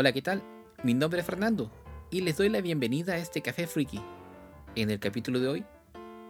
Hola, 0.00 0.12
¿qué 0.12 0.22
tal? 0.22 0.44
Mi 0.84 0.94
nombre 0.94 1.18
es 1.18 1.26
Fernando 1.26 1.72
y 2.12 2.20
les 2.20 2.36
doy 2.36 2.48
la 2.48 2.60
bienvenida 2.60 3.14
a 3.14 3.18
este 3.18 3.42
Café 3.42 3.66
Freaky. 3.66 4.00
En 4.76 4.92
el 4.92 5.00
capítulo 5.00 5.40
de 5.40 5.48
hoy 5.48 5.64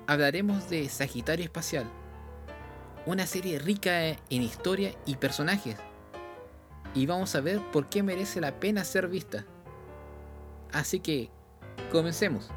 hablaremos 0.06 0.70
de 0.70 0.88
Sagitario 0.88 1.44
Espacial, 1.44 1.84
una 3.04 3.26
serie 3.26 3.58
rica 3.58 4.08
en 4.08 4.16
historia 4.30 4.94
y 5.04 5.16
personajes. 5.16 5.76
Y 6.94 7.04
vamos 7.04 7.34
a 7.34 7.42
ver 7.42 7.60
por 7.70 7.90
qué 7.90 8.02
merece 8.02 8.40
la 8.40 8.58
pena 8.58 8.84
ser 8.84 9.06
vista. 9.06 9.44
Así 10.72 11.00
que, 11.00 11.28
comencemos. 11.92 12.48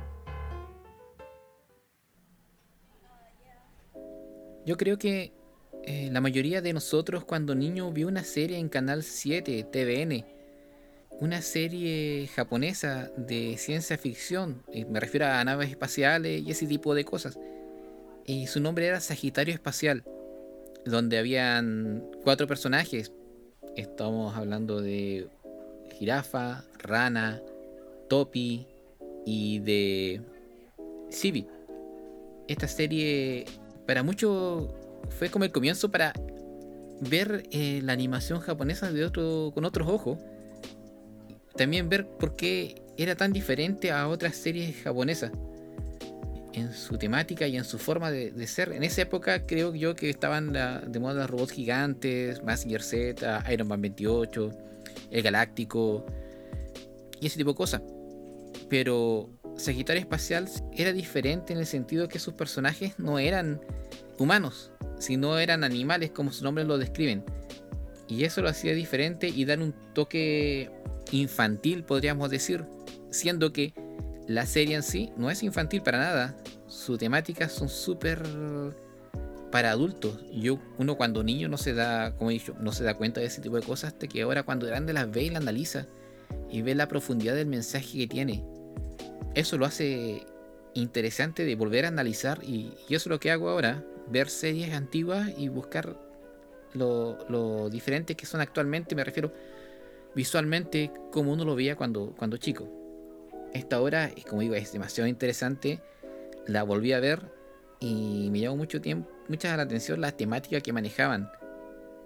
Yo 4.66 4.78
creo 4.78 4.98
que 4.98 5.34
eh, 5.84 6.07
la 6.09 6.21
mayoría 6.21 6.62
de 6.62 6.71
nosotros 6.71 7.25
cuando 7.25 7.54
niño 7.54 7.91
vio 7.91 8.07
una 8.07 8.23
serie 8.23 8.59
en 8.59 8.70
Canal 8.70 9.04
7, 9.04 9.62
TVN, 9.66 10.41
una 11.21 11.43
serie 11.43 12.27
japonesa 12.35 13.11
de 13.16 13.55
ciencia 13.57 13.95
ficción, 13.95 14.63
me 14.89 14.99
refiero 14.99 15.27
a 15.27 15.43
naves 15.43 15.70
espaciales 15.70 16.41
y 16.41 16.49
ese 16.49 16.66
tipo 16.66 16.95
de 16.95 17.05
cosas. 17.05 17.38
Y 18.25 18.48
su 18.48 18.59
nombre 18.59 18.88
era 18.88 18.99
Sagitario 18.99 19.53
Espacial, 19.53 20.03
donde 20.84 21.20
habían 21.20 22.03
cuatro 22.23 22.48
personajes. 22.48 23.12
Estamos 23.77 24.35
hablando 24.35 24.81
de 24.81 25.27
jirafa, 25.99 26.65
rana, 26.79 27.40
topi 28.09 28.65
y 29.23 29.59
de 29.59 30.21
Civi. 31.12 31.45
Esta 32.48 32.67
serie 32.67 33.45
para 33.85 34.01
muchos 34.01 34.73
fue 35.20 35.29
como 35.29 35.45
el 35.45 35.51
comienzo 35.51 35.91
para 35.91 36.13
ver 36.99 37.43
eh, 37.51 37.79
la 37.84 37.93
animación 37.93 38.40
japonesa 38.40 38.91
de 38.91 39.05
otro, 39.05 39.51
con 39.53 39.65
otros 39.65 39.88
ojos 39.88 40.17
también 41.62 41.90
ver 41.90 42.07
por 42.07 42.35
qué 42.35 42.81
era 42.98 43.15
tan 43.15 43.31
diferente 43.31 43.91
a 43.91 44.07
otras 44.07 44.35
series 44.35 44.81
japonesas 44.81 45.31
en 46.53 46.73
su 46.73 46.98
temática 46.98 47.45
y 47.45 47.55
en 47.55 47.63
su 47.65 47.77
forma 47.77 48.09
de, 48.09 48.48
ser. 48.48 48.71
En 48.71 48.81
esa 48.84 49.03
época 49.03 49.45
creo 49.45 49.76
yo 49.76 49.95
que 49.95 50.09
estaban 50.09 50.53
de 50.53 50.99
moda 50.99 51.27
robots 51.27 51.51
gigantes, 51.51 52.43
Massinger 52.43 52.81
Z, 52.81 53.43
Iron 53.53 53.68
Man 53.68 53.79
28, 53.79 54.49
el 55.12 55.21
Galáctico 55.21 56.03
y 57.20 57.27
ese 57.27 57.37
tipo 57.37 57.51
de 57.51 57.57
cosas. 57.57 57.84
Pero 58.68 59.29
Sagitario 59.55 60.01
Espacial 60.01 60.49
era 60.75 60.93
diferente 60.93 61.53
en 61.53 61.59
el 61.59 61.68
sentido 61.68 62.07
que 62.07 62.18
sus 62.18 62.34
personajes 62.34 62.98
no 62.98 63.20
eran 63.20 63.62
humanos, 64.18 64.72
sino 64.97 65.38
eran 65.38 65.63
animales 65.63 66.09
como 66.09 66.31
su 66.31 66.44
nombre 66.44 66.63
lo 66.63 66.79
describen. 66.79 67.23
Y 68.07 68.23
eso 68.23 68.41
lo 68.41 68.50
hacía 68.50 68.73
diferente 68.73 69.28
y 69.29 69.46
dar 69.46 69.59
un 69.59 69.75
toque 69.94 70.72
infantil, 71.12 71.84
podríamos 71.84 72.29
decir, 72.29 72.66
siendo 73.09 73.53
que 73.53 73.73
la 74.28 74.45
serie 74.45 74.75
en 74.75 74.84
sí 74.84 75.12
no 75.18 75.29
es 75.29 75.44
infantil 75.44 75.81
para 75.81 76.00
nada. 76.00 76.38
Sus 76.68 76.97
temáticas 76.97 77.51
son 77.51 77.69
súper 77.69 78.23
para 79.51 79.72
adultos. 79.72 80.18
Yo, 80.31 80.59
uno 80.78 80.95
cuando 80.95 81.23
niño 81.23 81.50
no 81.50 81.57
se 81.57 81.73
da, 81.73 82.16
como 82.16 82.31
he 82.31 82.34
dicho, 82.34 82.56
no 82.59 82.72
se 82.72 82.84
da 82.84 82.95
cuenta 82.95 83.19
de 83.19 83.28
ese 83.28 83.41
tipo 83.41 83.57
de 83.57 83.63
cosas 83.63 83.94
hasta 83.94 84.07
que 84.07 84.22
ahora 84.22 84.44
cuando 84.44 84.66
grande 84.66 84.94
las 84.94 85.12
ve 85.12 85.23
y 85.23 85.29
las 85.29 85.41
analiza 85.41 85.88
y 86.50 86.62
ve 86.62 86.73
la 86.73 86.88
profundidad 86.88 87.35
del 87.35 87.47
mensaje 87.47 87.97
que 87.97 88.07
tiene. 88.07 88.44
Eso 89.35 89.57
lo 89.57 89.66
hace 89.66 90.25
interesante 90.73 91.44
de 91.44 91.56
volver 91.56 91.85
a 91.85 91.90
analizar 91.90 92.44
y, 92.44 92.73
eso 92.88 92.96
es 92.96 93.07
lo 93.07 93.19
que 93.19 93.31
hago 93.31 93.50
ahora, 93.50 93.84
ver 94.09 94.29
series 94.29 94.73
antiguas 94.73 95.29
y 95.38 95.50
buscar 95.50 95.97
lo, 96.73 97.18
lo 97.29 97.69
diferentes 97.69 98.16
que 98.16 98.25
son 98.25 98.40
actualmente, 98.40 98.96
me 98.96 99.03
refiero 99.03 99.34
visualmente 100.16 100.91
como 101.12 101.31
uno 101.31 101.45
lo 101.45 101.56
veía 101.56 101.75
cuando, 101.75 102.13
cuando 102.17 102.38
chico. 102.38 102.67
Esta 103.53 103.81
obra, 103.81 104.12
como 104.29 104.41
digo, 104.41 104.56
es 104.56 104.72
demasiado 104.72 105.07
interesante. 105.07 105.81
La 106.47 106.63
volví 106.63 106.94
a 106.94 107.00
ver 107.00 107.22
y 107.80 108.30
me 108.31 108.40
llamó 108.40 108.58
mucho 108.58 108.80
tiempo, 108.80 109.09
mucha 109.28 109.56
la 109.58 109.63
atención 109.63 110.02
la 110.02 110.12
temática 110.12 110.62
que 110.62 110.74
manejaban. 110.74 111.30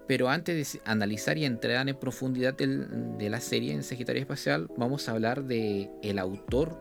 Pero 0.07 0.29
antes 0.29 0.73
de 0.73 0.81
analizar 0.85 1.37
y 1.37 1.45
entrar 1.45 1.87
en 1.87 1.95
profundidad 1.95 2.53
de 2.53 3.29
la 3.29 3.39
serie 3.39 3.73
en 3.73 3.83
Sagitario 3.83 4.21
Espacial, 4.21 4.67
vamos 4.77 5.07
a 5.07 5.13
hablar 5.13 5.43
de 5.43 5.89
el 6.03 6.19
autor 6.19 6.77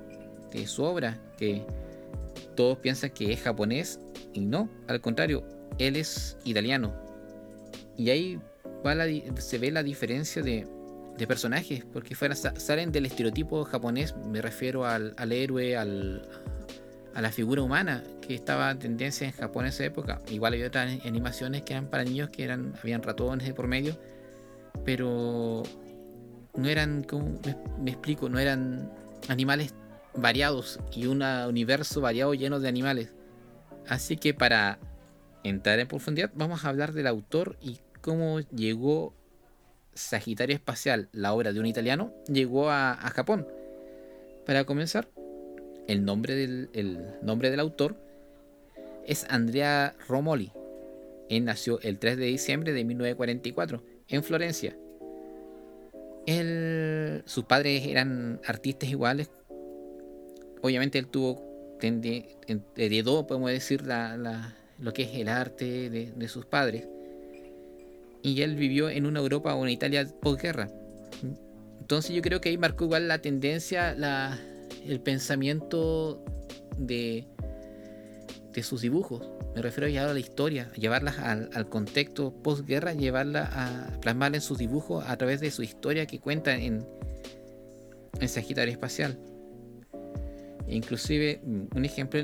de 0.53 0.66
su 0.66 0.82
obra, 0.82 1.19
que 1.38 1.65
todos 2.54 2.78
piensan 2.78 3.10
que 3.10 3.32
es 3.32 3.41
japonés 3.41 3.99
y 4.32 4.44
no, 4.44 4.69
al 4.88 5.00
contrario, 5.00 5.43
él 5.78 5.97
es 5.97 6.37
italiano. 6.44 6.94
Y 7.97 8.10
ahí 8.10 8.41
se 9.38 9.59
ve 9.59 9.70
la 9.70 9.82
diferencia 9.82 10.43
de 10.43 10.66
de 11.16 11.26
personajes, 11.26 11.84
porque 11.92 12.14
fuera, 12.14 12.34
salen 12.34 12.91
del 12.91 13.06
estereotipo 13.06 13.64
japonés, 13.64 14.14
me 14.16 14.42
refiero 14.42 14.84
al, 14.84 15.14
héroe, 15.30 15.76
al, 15.76 16.28
a 17.14 17.20
la 17.20 17.30
figura 17.30 17.62
humana 17.62 18.02
que 18.20 18.34
estaba 18.34 18.70
en 18.70 18.78
tendencia 18.78 19.26
en 19.26 19.32
Japón 19.32 19.64
en 19.64 19.69
esa 19.69 19.84
época. 19.84 20.20
Igual 20.28 20.54
había 20.54 20.66
otras 20.66 21.04
animaciones 21.04 21.62
que 21.62 21.75
eran 21.75 21.86
para 21.86 22.04
niños, 22.04 22.30
que 22.30 22.42
eran, 22.42 22.75
habían 22.80 23.02
ratones 23.02 23.47
de 23.47 23.54
por 23.54 23.69
medio, 23.69 23.97
pero 24.84 25.62
no 26.56 26.69
eran, 26.69 27.04
como 27.04 27.38
me, 27.81 27.91
explico, 27.91 28.28
no 28.28 28.38
eran 28.38 28.91
animales 29.28 29.75
variados 30.16 30.81
y 30.92 31.06
un 31.06 31.22
universo 31.22 32.00
variado 32.00 32.34
lleno 32.34 32.58
de 32.60 32.69
animales. 32.69 33.12
Así 33.88 34.16
que 34.16 34.34
para 34.34 34.78
entrar 35.42 35.78
en 35.78 35.86
profundidad 35.86 36.31
vamos 36.34 36.64
a 36.64 36.69
hablar 36.69 36.92
del 36.92 37.06
autor 37.06 37.56
y 37.60 37.81
cómo 38.00 38.41
llegó 38.41 39.14
Sagitario 39.94 40.55
Espacial, 40.55 41.09
la 41.12 41.32
obra 41.32 41.53
de 41.53 41.60
un 41.60 41.66
italiano, 41.66 42.12
llegó 42.28 42.71
a, 42.71 42.94
Japón. 43.15 43.47
Para 44.47 44.65
comenzar, 44.65 45.09
el 45.87 46.05
nombre, 46.05 46.34
del, 46.34 47.19
nombre 47.22 47.50
del 47.50 47.60
autor 47.60 47.97
es 49.06 49.27
Andrea 49.28 49.94
Romoli. 50.09 50.53
Él 51.28 51.44
nació 51.44 51.81
el 51.81 51.99
3 51.99 52.16
de 52.16 52.27
diciembre 52.27 52.72
de 52.72 52.84
1944 52.84 53.82
en 54.09 54.22
Florencia. 54.22 54.77
sus 57.25 57.44
padres 57.44 57.87
eran 57.87 58.41
artistas 58.47 58.91
iguales. 58.91 59.31
Obviamente 60.62 60.99
él 60.99 61.09
tuvo, 61.09 61.78
heredó, 62.76 63.26
podemos 63.26 63.50
decir, 63.50 63.82
lo 64.78 64.93
que 64.93 65.03
es 65.03 65.15
el 65.15 65.28
arte 65.28 65.91
de 65.91 66.28
sus 66.28 66.47
padres 66.47 66.88
y 68.25 68.41
él 68.41 68.57
vivió 68.57 68.89
en 68.89 69.05
una 69.05 69.21
Europa 69.21 69.55
o 69.55 69.61
una 69.61 69.71
Italia 69.71 70.09
posguerra. 70.23 70.71
Entonces 71.79 72.17
yo 72.17 72.23
creo 72.23 72.41
que 72.41 72.49
ahí 72.49 72.57
marcó 72.57 72.85
igual 72.85 73.07
la 73.07 73.19
tendencia, 73.19 73.95
la, 73.95 74.41
el 74.87 75.01
pensamiento 75.01 76.25
de, 76.79 77.27
de 78.55 78.62
sus 78.62 78.81
dibujos. 78.81 79.29
Me 79.55 79.61
refiero 79.61 79.87
a 79.87 79.91
llevar 79.91 80.09
a 80.09 80.15
la 80.15 80.21
historia, 80.21 80.73
llevarlas 80.73 81.19
al, 81.19 81.69
contexto 81.69 82.33
posguerra, 82.43 82.95
llevarla 82.95 83.51
a 83.53 84.01
plasmarla 84.01 84.39
en 84.39 84.43
sus 84.43 84.56
dibujos 84.56 85.05
a 85.06 85.17
través 85.19 85.41
de 85.41 85.51
su 85.51 85.62
historia 85.62 86.06
que 86.06 86.19
cuenta 86.19 86.56
en, 86.56 86.87
en 88.19 88.29
Sagitario 88.29 88.73
Espacial. 88.73 89.19
Inclusive, 90.69 91.41
mm, 91.44 91.76
un 91.76 91.84
ejemplo, 91.84 92.20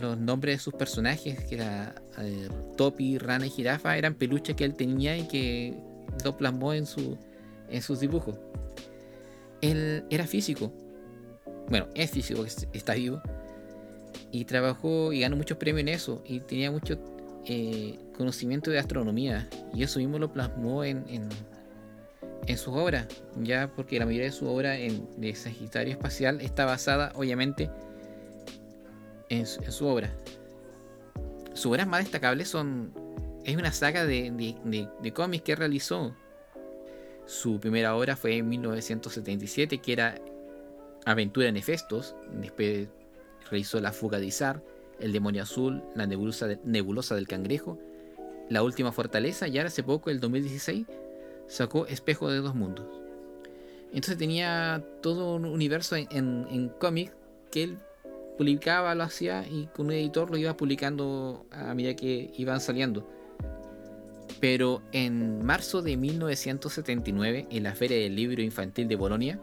los 0.00 0.18
nombres 0.18 0.56
de 0.56 0.62
sus 0.62 0.74
personajes, 0.74 1.44
que 1.44 1.56
era 1.56 1.94
eh, 2.18 2.48
Topi, 2.76 3.18
Rana 3.18 3.46
y 3.46 3.50
Jirafa, 3.50 3.96
eran 3.96 4.14
peluches 4.14 4.56
que 4.56 4.64
él 4.64 4.74
tenía 4.74 5.16
y 5.16 5.28
que 5.28 5.74
lo 6.24 6.36
plasmó 6.36 6.72
en, 6.72 6.86
su, 6.86 7.18
en 7.68 7.82
sus 7.82 8.00
dibujos. 8.00 8.38
Él 9.60 10.04
era 10.10 10.26
físico. 10.26 10.72
Bueno, 11.68 11.88
es 11.94 12.10
físico, 12.10 12.44
está 12.72 12.94
vivo. 12.94 13.22
Y 14.30 14.44
trabajó 14.44 15.12
y 15.12 15.20
ganó 15.20 15.36
muchos 15.36 15.58
premios 15.58 15.82
en 15.82 15.88
eso. 15.88 16.22
Y 16.26 16.40
tenía 16.40 16.70
mucho 16.70 16.98
eh, 17.46 17.98
conocimiento 18.16 18.70
de 18.70 18.78
astronomía. 18.78 19.48
Y 19.74 19.82
eso 19.82 19.98
mismo 19.98 20.18
lo 20.18 20.32
plasmó 20.32 20.84
en, 20.84 21.04
en 22.46 22.58
sus 22.58 22.74
obras, 22.74 23.06
ya 23.40 23.70
porque 23.74 23.98
la 23.98 24.06
mayoría 24.06 24.26
de 24.26 24.32
su 24.32 24.46
obra 24.46 24.76
en, 24.78 25.08
de 25.16 25.34
Sagitario 25.34 25.92
Espacial 25.92 26.40
está 26.40 26.64
basada, 26.64 27.12
obviamente, 27.14 27.70
en 29.28 29.46
su, 29.46 29.86
obra. 29.86 30.14
Sus 31.54 31.66
obras 31.66 31.86
más 31.86 32.04
destacables 32.04 32.48
son. 32.48 32.92
Es 33.44 33.56
una 33.56 33.72
saga 33.72 34.06
de, 34.06 34.30
de, 34.30 35.12
cómics 35.12 35.44
que 35.44 35.56
realizó. 35.56 36.14
Su 37.26 37.58
primera 37.58 37.96
obra 37.96 38.16
fue 38.16 38.36
en 38.36 38.48
1977, 38.48 39.78
que 39.78 39.92
era 39.92 40.20
Aventura 41.04 41.48
en 41.48 41.56
Efestos. 41.56 42.14
Después 42.32 42.88
realizó 43.50 43.80
La 43.80 43.92
Fuga 43.92 44.18
de 44.18 44.26
Izar, 44.26 44.62
El 44.98 45.12
Demonio 45.12 45.42
Azul, 45.42 45.82
La 45.94 46.06
Nebulosa, 46.06 46.48
nebulosa 46.64 47.14
del 47.14 47.26
Cangrejo, 47.26 47.78
La 48.48 48.62
Última 48.62 48.92
Fortaleza 48.92 49.48
y 49.48 49.58
ahora 49.58 49.68
hace 49.68 49.82
poco, 49.82 50.10
el 50.10 50.20
2016, 50.20 50.86
sacó 51.46 51.86
Espejo 51.86 52.30
de 52.30 52.38
dos 52.38 52.54
Mundos. 52.54 52.86
Entonces 53.94 54.18
tenía 54.18 54.84
todo 55.02 55.36
un 55.36 55.44
universo 55.44 55.94
en, 55.94 56.08
en, 56.10 56.68
cómic 56.80 57.12
que 57.52 57.62
él 57.62 57.78
publicaba, 58.36 58.92
lo 58.96 59.04
hacía 59.04 59.46
y 59.48 59.66
con 59.66 59.86
un 59.86 59.92
editor 59.92 60.30
lo 60.30 60.36
iba 60.36 60.56
publicando 60.56 61.46
a 61.52 61.74
medida 61.74 61.94
que 61.94 62.32
iban 62.36 62.60
saliendo. 62.60 63.08
Pero 64.40 64.82
en 64.90 65.44
marzo 65.44 65.80
de 65.80 65.96
1979, 65.96 67.46
en 67.50 67.62
la 67.62 67.74
Feria 67.76 67.96
del 67.98 68.16
Libro 68.16 68.42
Infantil 68.42 68.88
de 68.88 68.96
Bolonia, 68.96 69.38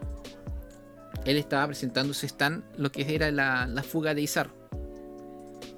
él 1.24 1.38
estaba 1.38 1.68
presentando 1.68 2.12
su 2.12 2.26
stand, 2.26 2.62
lo 2.76 2.92
que 2.92 3.14
era 3.14 3.30
la, 3.30 3.66
la 3.66 3.82
fuga 3.82 4.14
de 4.14 4.20
Izar. 4.20 4.50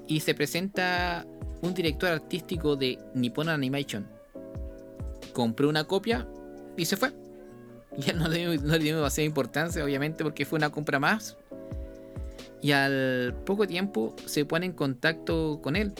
Y 0.05 0.19
se 0.19 0.35
presenta 0.35 1.25
un 1.61 1.73
director 1.73 2.11
artístico 2.11 2.75
de 2.75 2.99
Nippon 3.13 3.47
Animation. 3.47 4.14
Compró 5.35 5.67
una 5.67 5.83
copia 5.83 6.25
y 6.77 6.85
se 6.85 6.95
fue. 6.95 7.13
Ya 7.97 8.11
no 8.11 8.27
le, 8.27 8.57
no 8.57 8.73
le 8.73 8.79
dio 8.79 8.95
demasiada 8.97 9.25
importancia, 9.25 9.83
obviamente, 9.83 10.23
porque 10.23 10.45
fue 10.45 10.57
una 10.57 10.69
compra 10.69 10.99
más. 10.99 11.37
Y 12.61 12.71
al 12.73 13.33
poco 13.45 13.67
tiempo 13.67 14.15
se 14.25 14.43
pone 14.43 14.65
en 14.65 14.73
contacto 14.73 15.61
con 15.61 15.75
él 15.77 15.93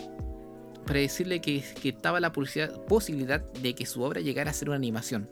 para 0.86 1.00
decirle 1.00 1.40
que, 1.40 1.64
que 1.82 1.90
estaba 1.90 2.20
la 2.20 2.34
posibilidad 2.34 3.40
de 3.40 3.76
que 3.76 3.86
su 3.86 4.02
obra 4.02 4.20
llegara 4.20 4.52
a 4.52 4.54
ser 4.54 4.68
una 4.70 4.76
animación. 4.76 5.30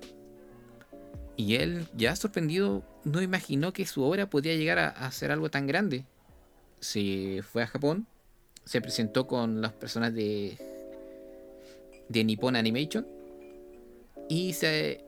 Y 1.35 1.55
él, 1.55 1.85
ya 1.97 2.15
sorprendido, 2.15 2.83
no 3.03 3.21
imaginó 3.21 3.73
que 3.73 3.85
su 3.85 4.03
obra 4.03 4.29
podía 4.29 4.55
llegar 4.55 4.79
a, 4.79 4.88
a 4.88 5.11
ser 5.11 5.31
algo 5.31 5.50
tan 5.50 5.67
grande. 5.67 6.05
Se 6.79 7.41
fue 7.44 7.63
a 7.63 7.67
Japón, 7.67 8.07
se 8.63 8.79
presentó 8.79 9.27
con 9.27 9.61
las 9.61 9.73
personas 9.73 10.13
de, 10.13 10.57
de 12.07 12.23
Nippon 12.23 12.55
Animation 12.55 13.05
y 14.33 14.53
se 14.53 15.06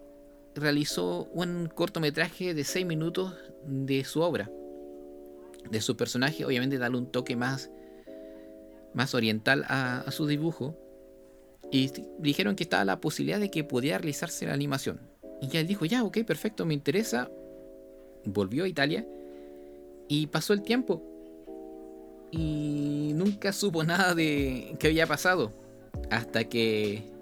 realizó 0.54 1.28
un 1.34 1.68
cortometraje 1.68 2.54
de 2.54 2.64
6 2.64 2.86
minutos 2.86 3.34
de 3.66 4.04
su 4.04 4.22
obra, 4.22 4.52
de 5.68 5.82
su 5.82 5.98
personaje, 5.98 6.46
obviamente 6.46 6.78
darle 6.78 7.00
un 7.00 7.12
toque 7.12 7.36
más, 7.36 7.72
más 8.94 9.16
oriental 9.16 9.66
a, 9.68 10.06
su 10.12 10.28
dibujo. 10.28 10.78
Y 11.72 11.92
dijeron 12.20 12.56
que 12.56 12.62
estaba 12.62 12.86
la 12.86 13.02
posibilidad 13.02 13.40
de 13.40 13.50
que 13.50 13.64
pudiera 13.64 13.98
realizarse 13.98 14.46
la 14.46 14.54
animación. 14.54 15.00
Y 15.42 15.58
él 15.58 15.66
dijo, 15.66 15.86
ya, 15.86 16.04
ok, 16.04 16.20
perfecto, 16.20 16.64
me 16.68 16.76
interesa. 16.76 17.32
Volvió 18.26 18.66
a 18.66 18.68
Italia 18.68 19.08
y 20.08 20.28
pasó 20.28 20.54
el 20.54 20.62
tiempo. 20.62 21.02
Y 22.30 23.14
nunca 23.16 23.52
supo 23.54 23.84
nada 23.84 24.14
de 24.14 24.76
qué 24.78 24.86
había 24.86 25.08
pasado. 25.08 25.52
Hasta 26.12 26.44
que 26.44 27.15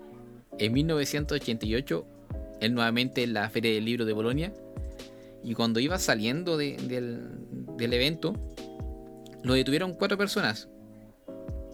en 0.59 0.73
1988 0.73 2.07
él 2.63 2.73
nuevamente 2.73 3.23
en 3.23 3.33
la 3.33 3.49
Feria 3.49 3.73
del 3.73 3.83
Libro 3.83 4.05
de 4.05 4.13
Bolonia. 4.13 4.53
Y 5.43 5.53
cuando 5.53 5.81
iba 5.81 5.99
saliendo 5.99 6.55
del, 6.55 6.79
evento, 7.77 8.33
lo 9.43 9.53
detuvieron 9.53 9.93
cuatro 9.93 10.17
personas. 10.17 10.69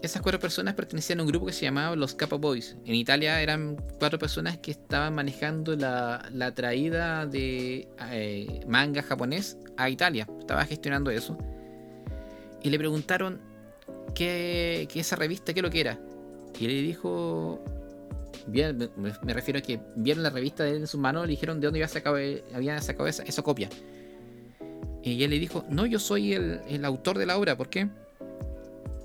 Esas 0.02 0.20
cuatro 0.22 0.40
personas 0.40 0.74
pertenecían 0.74 1.20
a 1.20 1.22
un 1.22 1.28
grupo 1.28 1.46
que 1.46 1.52
se 1.52 1.62
llamaba 1.62 1.94
los 1.94 2.14
Kappa 2.14 2.36
Boys. 2.36 2.76
En 2.86 2.96
Italia 2.96 3.40
eran 3.40 3.76
cuatro 4.00 4.18
personas 4.18 4.58
que 4.58 4.72
estaban 4.72 5.14
manejando 5.14 5.76
la, 5.76 6.52
traída 6.56 7.26
de 7.26 7.86
eh, 8.10 8.60
manga 8.66 9.02
japonés 9.02 9.58
a 9.76 9.90
Italia. 9.90 10.26
Estaba 10.40 10.64
gestionando 10.64 11.10
eso. 11.10 11.38
Y 12.62 12.70
le 12.70 12.78
preguntaron 12.78 13.40
qué, 14.14 14.88
qué 14.90 15.00
esa 15.00 15.14
revista, 15.14 15.54
qué 15.54 15.62
lo 15.62 15.70
que 15.70 15.82
era. 15.82 16.00
Y 16.58 16.66
le 16.66 16.82
dijo, 16.82 17.62
me, 18.46 19.34
refiero 19.34 19.58
a 19.58 19.62
que 19.62 19.80
vieron 19.96 20.22
la 20.22 20.30
revista 20.30 20.64
de 20.64 20.70
él 20.70 20.76
en 20.78 20.86
sus 20.86 21.00
manos 21.00 21.24
y 21.24 21.26
le 21.28 21.30
dijeron 21.32 21.60
de 21.60 21.66
dónde 21.66 21.78
había 21.78 21.88
sacado, 21.88 22.16
había 22.54 22.80
sacado 22.80 23.08
esa, 23.08 23.22
esa, 23.22 23.42
copia. 23.42 23.68
Y 25.02 25.22
él 25.22 25.30
le 25.30 25.38
dijo, 25.38 25.64
no, 25.68 25.86
yo 25.86 25.98
soy 25.98 26.34
el, 26.34 26.84
autor 26.84 27.18
de 27.18 27.26
la 27.26 27.38
obra, 27.38 27.56
¿por 27.56 27.68
qué? 27.70 27.88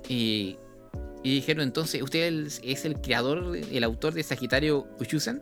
Y, 0.08 0.58
dijeron, 1.22 1.62
entonces, 1.62 2.02
¿usted 2.02 2.46
es 2.62 2.84
el 2.84 3.00
creador, 3.00 3.56
el 3.56 3.84
autor 3.84 4.14
de 4.14 4.22
Sagitario 4.22 4.86
Uchusen? 5.00 5.40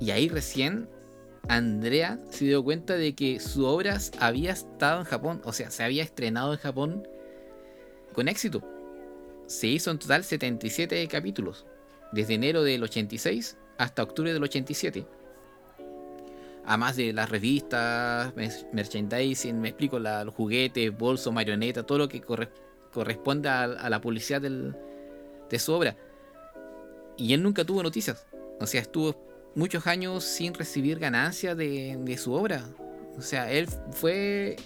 Y 0.00 0.10
ahí 0.10 0.28
recién 0.28 0.88
Andrea 1.48 2.18
se 2.30 2.44
dio 2.44 2.62
cuenta 2.62 2.94
de 2.94 3.14
que 3.14 3.40
su 3.40 3.64
obra 3.64 3.98
había 4.18 4.52
estado 4.52 5.00
en 5.00 5.06
Japón, 5.06 5.40
o 5.44 5.52
sea, 5.52 5.70
se 5.70 5.82
había 5.82 6.02
estrenado 6.02 6.52
en 6.52 6.58
Japón 6.58 7.08
con 8.12 8.28
éxito. 8.28 8.62
Se 9.46 9.66
hizo 9.66 9.90
en 9.90 9.98
total 9.98 10.24
77 10.24 11.06
capítulos 11.08 11.66
desde 12.12 12.34
enero 12.34 12.62
del 12.62 12.82
86 12.82 13.56
hasta 13.78 14.02
octubre 14.02 14.32
del 14.32 14.42
87. 14.42 15.06
Además 16.66 16.96
de 16.96 17.12
las 17.12 17.30
revistas, 17.30 18.32
merchandising, 18.72 19.60
me 19.60 19.68
explico, 19.68 19.98
la, 19.98 20.24
los 20.24 20.34
juguetes, 20.34 20.96
bolsos, 20.96 21.32
marionetas, 21.32 21.86
todo 21.86 21.98
lo 21.98 22.08
que 22.08 22.20
corresponde 22.20 23.48
a, 23.48 23.66
la 23.66 24.00
publicidad 24.00 24.40
de 24.42 25.58
su 25.58 25.72
obra. 25.72 25.96
Y 27.16 27.32
él 27.32 27.42
nunca 27.42 27.64
tuvo 27.64 27.82
noticias. 27.82 28.26
O 28.60 28.66
sea, 28.66 28.82
estuvo 28.82 29.16
muchos 29.54 29.86
años 29.86 30.22
sin 30.22 30.54
recibir 30.54 30.98
ganancias 30.98 31.56
de, 31.56 31.98
de 31.98 32.18
su 32.18 32.34
obra. 32.34 32.64
O 33.16 33.22
sea, 33.22 33.50
él 33.50 33.66
fue 33.92 34.56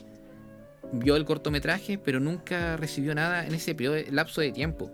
vio 0.92 1.16
el 1.16 1.24
cortometraje, 1.24 1.98
pero 1.98 2.20
nunca 2.20 2.76
recibió 2.76 3.14
nada 3.14 3.46
en 3.46 3.54
ese 3.54 3.74
periodo, 3.74 3.96
lapso 4.10 4.40
de 4.40 4.52
tiempo. 4.52 4.90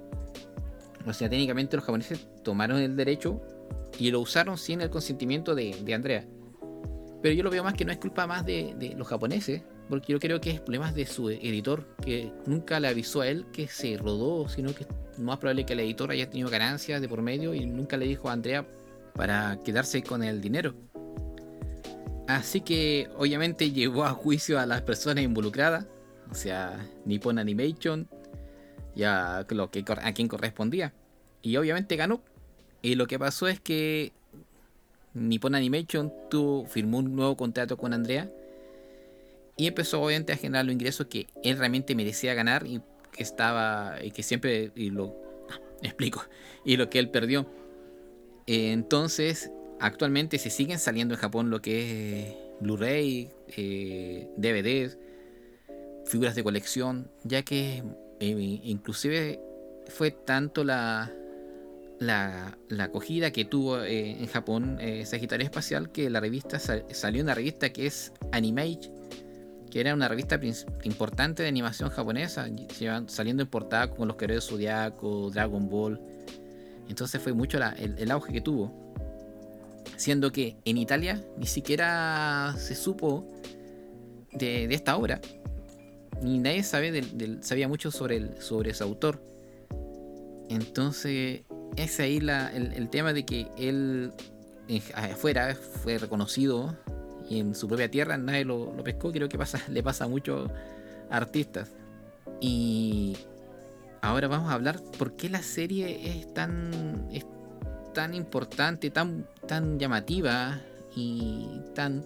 O 1.07 1.13
sea, 1.13 1.29
técnicamente 1.29 1.77
los 1.77 1.85
japoneses 1.85 2.27
tomaron 2.43 2.79
el 2.79 2.97
derecho 2.97 3.41
y 3.99 4.11
lo 4.11 4.21
usaron 4.21 4.59
sin 4.59 4.81
el 4.81 4.91
consentimiento 4.91 5.55
de, 5.55 5.95
Andrea. 5.95 6.27
Pero 7.23 7.35
yo 7.35 7.43
lo 7.43 7.51
veo 7.51 7.65
más 7.65 7.75
que 7.75 7.85
no 7.85 7.93
es 7.93 7.99
culpa 7.99 8.27
más 8.27 8.45
de, 8.45 8.95
los 8.97 9.09
japoneses, 9.09 9.63
porque 9.89 10.13
yo 10.13 10.21
creo 10.21 10.41
que 10.41 10.51
es 10.51 10.61
problema 10.61 10.93
de 10.93 11.07
su 11.07 11.31
editor, 11.31 11.87
que 12.03 12.33
nunca 12.47 12.81
le 12.81 12.89
avisó 12.89 13.23
a 13.23 13.29
él 13.29 13.47
que 13.53 13.67
se 13.69 13.97
rodó, 13.99 14.49
sino 14.49 14.75
que 14.75 14.85
es 14.85 15.19
más 15.19 15.39
probable 15.39 15.67
que 15.67 15.73
el 15.73 15.81
editor 15.81 16.11
haya 16.11 16.29
tenido 16.31 16.49
ganancias 16.49 17.01
de 17.01 17.09
por 17.09 17.23
medio 17.23 17.55
y 17.55 17.67
nunca 17.67 17.97
le 17.97 18.07
dijo 18.07 18.29
a 18.29 18.33
Andrea 18.33 18.67
para 19.15 19.59
quedarse 19.65 20.03
con 20.03 20.23
el 20.23 20.41
dinero. 20.41 20.75
Así 22.29 22.61
que 22.61 23.11
obviamente 23.17 23.73
llevó 23.73 24.05
a 24.05 24.11
juicio 24.11 24.61
a 24.61 24.67
las 24.67 24.83
personas 24.83 25.25
involucradas, 25.25 25.87
o 26.31 26.35
sea, 26.35 26.79
Nippon 27.05 27.39
Animation, 27.39 28.09
y 29.01 29.05
a, 29.05 29.47
lo 29.49 29.71
que, 29.71 29.83
a 29.87 30.13
quien 30.13 30.29
correspondía. 30.29 30.93
Y 31.41 31.57
obviamente 31.57 31.97
ganó. 31.97 32.21
Y 32.83 32.97
lo 32.97 33.07
que 33.07 33.19
pasó 33.19 33.49
es 33.49 33.59
que 33.59 34.13
Nippon 35.15 35.55
Animation 35.55 36.13
tuvo, 36.31 36.67
firmó 36.67 36.99
un 36.99 37.17
nuevo 37.17 37.35
contrato 37.35 37.79
con 37.79 37.95
Andrea 37.95 38.31
y 39.57 39.67
empezó 39.67 40.03
obviamente 40.03 40.35
a 40.35 40.37
generar 40.37 40.67
los 40.67 40.75
ingresos 40.75 41.07
que 41.07 41.29
él 41.43 41.57
realmente 41.57 41.95
merecía 41.95 42.35
ganar 42.35 42.67
y 42.67 42.83
que 43.11 43.23
estaba 43.23 43.97
y 44.03 44.11
que 44.11 44.23
siempre 44.23 44.71
y 44.75 44.91
lo 44.91 45.17
explico 45.83 46.23
y 46.65 46.77
lo 46.77 46.89
que 46.89 46.99
él 46.99 47.11
perdió 47.11 47.47
entonces 48.47 49.51
actualmente 49.81 50.39
se 50.39 50.51
siguen 50.51 50.79
saliendo 50.79 51.15
en 51.15 51.21
Japón 51.21 51.51
lo 51.51 51.61
que 51.61 52.29
es 52.29 52.37
Blu-ray 52.61 53.31
eh, 53.57 54.29
DVDs 54.37 54.97
figuras 56.07 56.35
de 56.35 56.45
colección 56.45 57.11
ya 57.25 57.43
que 57.43 57.79
eh, 57.79 57.85
inclusive 58.21 59.41
fue 59.89 60.11
tanto 60.11 60.65
la, 60.65 61.11
la, 61.99 62.57
acogida 62.81 63.31
que 63.31 63.45
tuvo 63.45 63.83
eh, 63.83 64.13
en 64.13 64.27
Japón 64.27 64.79
eh, 64.81 65.05
Sagitario 65.05 65.45
Espacial 65.45 65.91
que 65.91 66.09
la 66.11 66.21
revista 66.21 66.59
salió 66.59 67.23
una 67.23 67.35
revista 67.35 67.71
que 67.71 67.87
es 67.87 68.13
Animage, 68.33 68.91
que 69.71 69.81
era 69.81 69.95
una 69.95 70.09
revista 70.09 70.41
importante 70.83 71.43
de 71.43 71.49
animación 71.49 71.91
japonesa, 71.91 72.49
saliendo 73.07 73.43
en 73.43 73.49
portada 73.49 73.91
con 73.91 74.09
los 74.09 74.17
Guerreros 74.17 74.49
Zodiaco, 74.49 75.31
Dragon 75.31 75.69
Ball. 75.69 76.01
Entonces 76.89 77.23
fue 77.23 77.33
mucho 77.33 77.59
el, 77.59 78.11
auge 78.11 78.33
que 78.33 78.41
tuvo. 78.41 78.73
Siendo 79.97 80.33
que 80.33 80.57
en 80.65 80.79
Italia 80.79 81.23
ni 81.37 81.47
siquiera 81.47 82.55
se 82.59 82.75
supo 82.75 83.27
de 84.33 84.73
esta 84.73 84.97
obra 84.97 85.21
ni 86.23 86.39
nadie 86.39 86.63
sabe 86.63 86.93
del, 86.93 87.43
sabía 87.43 87.69
mucho 87.69 87.91
sobre, 87.91 88.17
el, 88.17 88.43
sobre 88.43 88.75
su 88.75 88.85
autor. 88.85 89.23
Entonces, 90.49 91.43
es 91.77 92.01
ahí 92.01 92.21
la, 92.21 92.51
el, 92.55 92.89
tema 92.91 93.13
de 93.13 93.25
que 93.25 93.47
él 93.57 94.13
afuera 94.95 95.55
fue 95.55 95.99
reconocido 95.99 96.77
y 97.29 97.41
en 97.41 97.55
su 97.55 97.69
propia 97.69 97.91
tierra 97.91 98.19
nadie 98.19 98.45
lo, 98.45 98.77
pescó. 98.85 99.13
Creo 99.13 99.29
que 99.29 99.39
pasa, 99.39 99.61
le 99.69 99.83
pasa 99.83 100.05
a 100.05 100.09
muchos 100.09 100.51
artistas. 101.09 101.71
Y 102.41 103.17
ahora 104.03 104.29
vamos 104.29 104.51
a 104.51 104.55
hablar 104.55 104.81
por 104.99 105.17
qué 105.17 105.29
la 105.29 105.43
serie 105.43 106.19
es 106.19 106.33
tan, 106.35 107.09
es 107.13 107.25
tan 107.95 108.15
importante, 108.15 108.91
tan, 108.91 109.27
tan 109.47 109.79
llamativa 109.79 110.61
y 110.95 111.61
tan, 111.75 112.05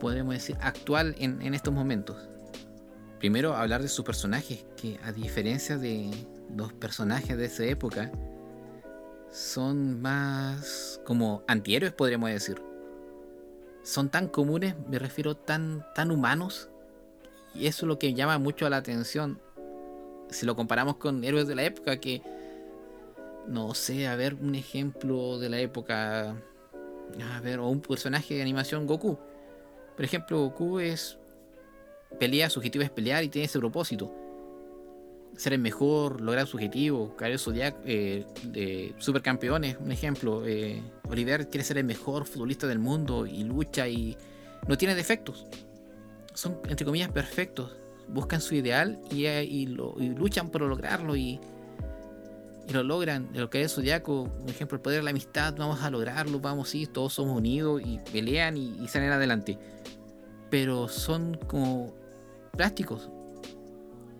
podemos 0.00 0.34
decir, 0.34 0.56
actual 0.60 1.14
en, 1.18 1.42
en 1.42 1.54
estos 1.54 1.72
momentos 1.74 2.16
primero 3.18 3.54
hablar 3.54 3.82
de 3.82 3.88
sus 3.88 4.04
personajes, 4.04 4.64
que 4.76 4.98
a 5.04 5.12
diferencia 5.12 5.78
de 5.78 6.10
los 6.54 6.72
personajes 6.72 7.36
de 7.36 7.46
esa 7.46 7.64
época, 7.64 8.10
son 9.30 10.00
más 10.00 11.00
como 11.04 11.42
antihéroes, 11.46 11.92
podríamos 11.92 12.30
decir. 12.30 12.62
Son 13.82 14.08
tan 14.08 14.28
comunes, 14.28 14.74
me 14.88 14.98
refiero 14.98 15.36
tan, 15.36 15.84
tan 15.94 16.10
humanos, 16.10 16.70
y 17.54 17.66
eso 17.66 17.86
es 17.86 17.88
lo 17.88 17.98
que 17.98 18.14
llama 18.14 18.38
mucho 18.38 18.68
la 18.68 18.78
atención. 18.78 19.40
Si 20.30 20.44
lo 20.44 20.56
comparamos 20.56 20.96
con 20.96 21.22
héroes 21.24 21.46
de 21.46 21.54
la 21.54 21.62
época, 21.62 21.98
que 21.98 22.22
no 23.46 23.74
sé, 23.74 24.06
a 24.08 24.16
ver, 24.16 24.34
un 24.34 24.54
ejemplo 24.54 25.38
de 25.38 25.48
la 25.48 25.58
época. 25.60 26.36
A 27.32 27.40
ver, 27.40 27.60
o 27.60 27.68
un 27.68 27.80
personaje 27.80 28.34
de 28.34 28.42
animación 28.42 28.86
Goku. 28.86 29.18
Por 29.94 30.04
ejemplo, 30.04 30.38
Goku 30.40 30.80
es. 30.80 31.18
Pelea, 32.18 32.50
su 32.50 32.60
objetivo 32.60 32.84
es 32.84 32.90
pelear 32.90 33.24
y 33.24 33.28
tiene 33.28 33.46
ese 33.46 33.58
propósito. 33.58 34.12
Ser 35.36 35.52
el 35.52 35.58
mejor, 35.58 36.20
lograr 36.20 36.46
su 36.46 36.56
objetivo, 36.56 37.14
caer 37.16 37.38
zodiac, 37.38 37.76
eh, 37.84 38.24
de 38.44 38.94
supercampeones, 38.98 39.76
un 39.78 39.92
ejemplo. 39.92 40.46
Eh, 40.46 40.82
Oliver 41.08 41.48
quiere 41.48 41.64
ser 41.64 41.78
el 41.78 41.84
mejor 41.84 42.24
futbolista 42.24 42.66
del 42.66 42.78
mundo 42.78 43.26
y 43.26 43.44
lucha 43.44 43.86
y 43.88 44.16
no 44.66 44.78
tiene 44.78 44.94
defectos. 44.94 45.46
Son, 46.32 46.58
entre 46.68 46.86
comillas, 46.86 47.10
perfectos. 47.10 47.76
Buscan 48.08 48.40
su 48.40 48.54
ideal 48.54 48.98
y, 49.10 49.26
y, 49.26 49.66
lo, 49.66 49.94
y 49.98 50.08
luchan 50.08 50.50
por 50.50 50.62
lograrlo 50.62 51.16
y 51.16 51.40
y 52.68 52.72
lo 52.72 52.82
logran, 52.82 53.28
lo 53.32 53.48
que 53.48 53.62
es 53.62 53.74
Zodiaco, 53.74 54.28
por 54.28 54.50
ejemplo, 54.50 54.76
el 54.76 54.82
poder 54.82 54.98
de 54.98 55.04
la 55.04 55.10
amistad, 55.10 55.54
vamos 55.56 55.82
a 55.82 55.90
lograrlo, 55.90 56.40
vamos, 56.40 56.68
sí, 56.68 56.86
todos 56.86 57.12
somos 57.12 57.36
unidos 57.36 57.80
y 57.84 57.98
pelean 58.12 58.56
y, 58.56 58.88
salen 58.88 59.10
adelante. 59.10 59.56
Pero 60.50 60.88
son 60.88 61.38
como 61.46 61.94
plásticos. 62.56 63.10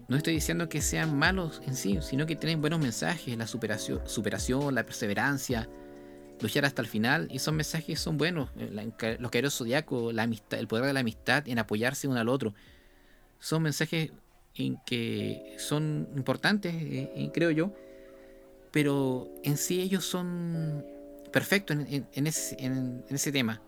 No 0.08 0.16
estoy 0.16 0.34
diciendo 0.34 0.68
que 0.68 0.80
sean 0.82 1.16
malos 1.18 1.60
en 1.66 1.74
sí, 1.74 1.98
sino 2.00 2.26
que 2.26 2.36
tienen 2.36 2.60
buenos 2.60 2.78
mensajes, 2.78 3.36
la 3.36 3.46
superación, 3.46 4.00
superación 4.06 4.74
la 4.74 4.84
perseverancia, 4.84 5.68
luchar 6.40 6.64
hasta 6.64 6.82
el 6.82 6.88
final, 6.88 7.28
y 7.30 7.40
son 7.40 7.56
mensajes 7.56 7.98
son 7.98 8.16
buenos. 8.16 8.50
Los 9.18 9.30
caeros 9.30 9.56
zodiacos, 9.56 10.14
la 10.14 10.22
amistad, 10.22 10.60
el 10.60 10.68
poder 10.68 10.84
de 10.84 10.92
la 10.92 11.00
amistad 11.00 11.48
en 11.48 11.58
apoyarse 11.58 12.06
uno 12.06 12.20
al 12.20 12.28
otro. 12.28 12.54
Son 13.40 13.62
mensajes 13.62 14.12
en 14.54 14.78
que 14.86 15.56
son 15.58 16.08
importantes, 16.16 16.74
eh, 16.74 17.30
creo 17.34 17.50
yo, 17.50 17.72
pero 18.70 19.28
en 19.42 19.56
sí 19.56 19.80
ellos 19.80 20.04
son 20.04 20.84
perfectos 21.32 21.76
en, 21.88 22.26
ese, 22.26 23.32
tema. 23.32 23.60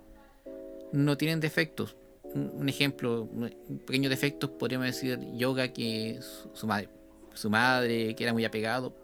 No 0.92 1.16
tienen 1.16 1.40
defectos. 1.40 1.96
Un, 2.38 2.68
ejemplo, 2.68 3.22
un 3.22 3.78
pequeño 3.86 4.08
defecto 4.08 4.56
podríamos 4.56 4.86
decir 4.86 5.18
Yoga 5.34 5.68
que 5.68 6.20
su, 6.52 6.66
madre, 6.66 6.88
su 7.34 7.50
madre 7.50 8.14
que 8.14 8.24
era 8.24 8.32
muy 8.32 8.44
apegado, 8.44 8.94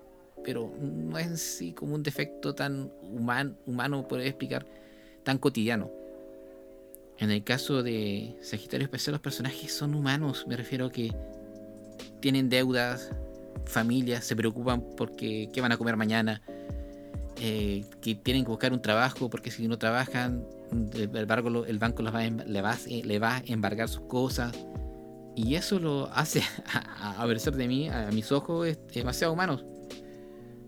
pero 0.44 0.72
no 0.80 1.18
es 1.18 1.26
en 1.26 1.38
sí 1.38 1.72
como 1.72 1.94
un 1.94 2.02
defecto 2.02 2.54
tan 2.54 2.92
humano, 3.02 3.56
humano 3.66 4.06
poder 4.06 4.26
explicar, 4.26 4.66
tan 5.22 5.38
cotidiano. 5.38 5.90
En 7.18 7.30
el 7.30 7.44
caso 7.44 7.82
de 7.82 8.36
Sagitario 8.42 8.84
Especial, 8.84 9.12
los 9.12 9.20
personajes 9.20 9.72
son 9.72 9.94
humanos, 9.94 10.44
me 10.48 10.56
refiero 10.56 10.86
a 10.86 10.92
que 10.92 11.12
tienen 12.20 12.48
deudas, 12.48 13.10
familias 13.66 14.24
se 14.24 14.36
preocupan 14.36 14.82
porque 14.96 15.48
qué 15.52 15.60
van 15.60 15.72
a 15.72 15.76
comer 15.76 15.96
mañana, 15.96 16.42
eh, 17.40 17.84
que 18.00 18.14
tienen 18.14 18.44
que 18.44 18.50
buscar 18.50 18.72
un 18.72 18.80
trabajo 18.80 19.28
porque 19.28 19.50
si 19.50 19.66
no 19.68 19.78
trabajan, 19.78 20.46
el, 20.94 21.26
banco, 21.26 21.64
el 21.64 21.78
banco 21.78 22.02
va, 22.04 22.22
le, 22.22 22.62
va, 22.62 22.76
le 22.86 23.18
va 23.18 23.36
a 23.36 23.42
embargar 23.46 23.88
sus 23.88 24.02
cosas. 24.02 24.52
Y 25.36 25.56
eso 25.56 25.80
lo 25.80 26.08
hace, 26.12 26.42
a, 26.72 27.22
a, 27.22 27.26
de 27.26 27.68
mí, 27.68 27.88
a 27.88 28.10
mis 28.12 28.30
ojos, 28.32 28.68
es 28.68 28.78
demasiado 28.92 29.32
humano. 29.32 29.60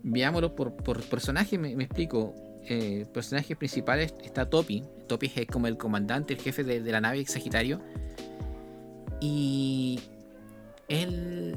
Veámoslo 0.03 0.55
por, 0.55 0.77
por 0.77 1.03
personaje, 1.03 1.59
me, 1.59 1.73
explico. 1.73 2.35
Eh, 2.69 3.07
personajes 3.13 3.57
principales 3.57 4.13
está 4.25 4.51
Topi. 4.51 4.83
Topi 5.07 5.31
es 5.37 5.47
como 5.47 5.69
el 5.69 5.77
comandante, 5.77 6.35
el 6.35 6.41
jefe 6.41 6.65
de, 6.65 6.81
la 6.81 7.01
nave 7.01 7.25
Sagitario. 7.27 7.81
Y 9.21 10.01
él 10.89 11.57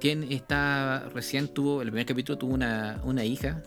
quien 0.00 0.24
está 0.32 1.08
recién 1.12 1.48
tuvo, 1.48 1.82
el 1.82 1.88
primer 1.88 2.06
capítulo 2.06 2.38
tuvo 2.38 2.54
una, 2.54 3.24
hija. 3.24 3.62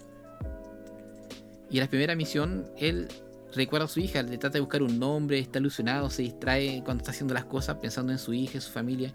Y 1.74 1.78
en 1.78 1.86
la 1.86 1.90
primera 1.90 2.16
misión, 2.16 2.70
él 2.78 3.08
recuerda 3.56 3.86
a 3.86 3.88
su 3.88 4.00
hija, 4.00 4.22
le 4.22 4.38
trata 4.38 4.54
de 4.54 4.60
buscar 4.60 4.84
un 4.84 5.00
nombre, 5.00 5.40
está 5.40 5.58
ilusionado, 5.58 6.08
se 6.12 6.22
distrae 6.22 6.84
cuando 6.86 7.02
está 7.02 7.10
haciendo 7.10 7.34
las 7.34 7.46
cosas 7.46 7.78
pensando 7.78 8.12
en 8.12 8.20
su 8.20 8.32
hija, 8.32 8.60
en 8.60 8.62
su 8.62 8.72
familia. 8.72 9.12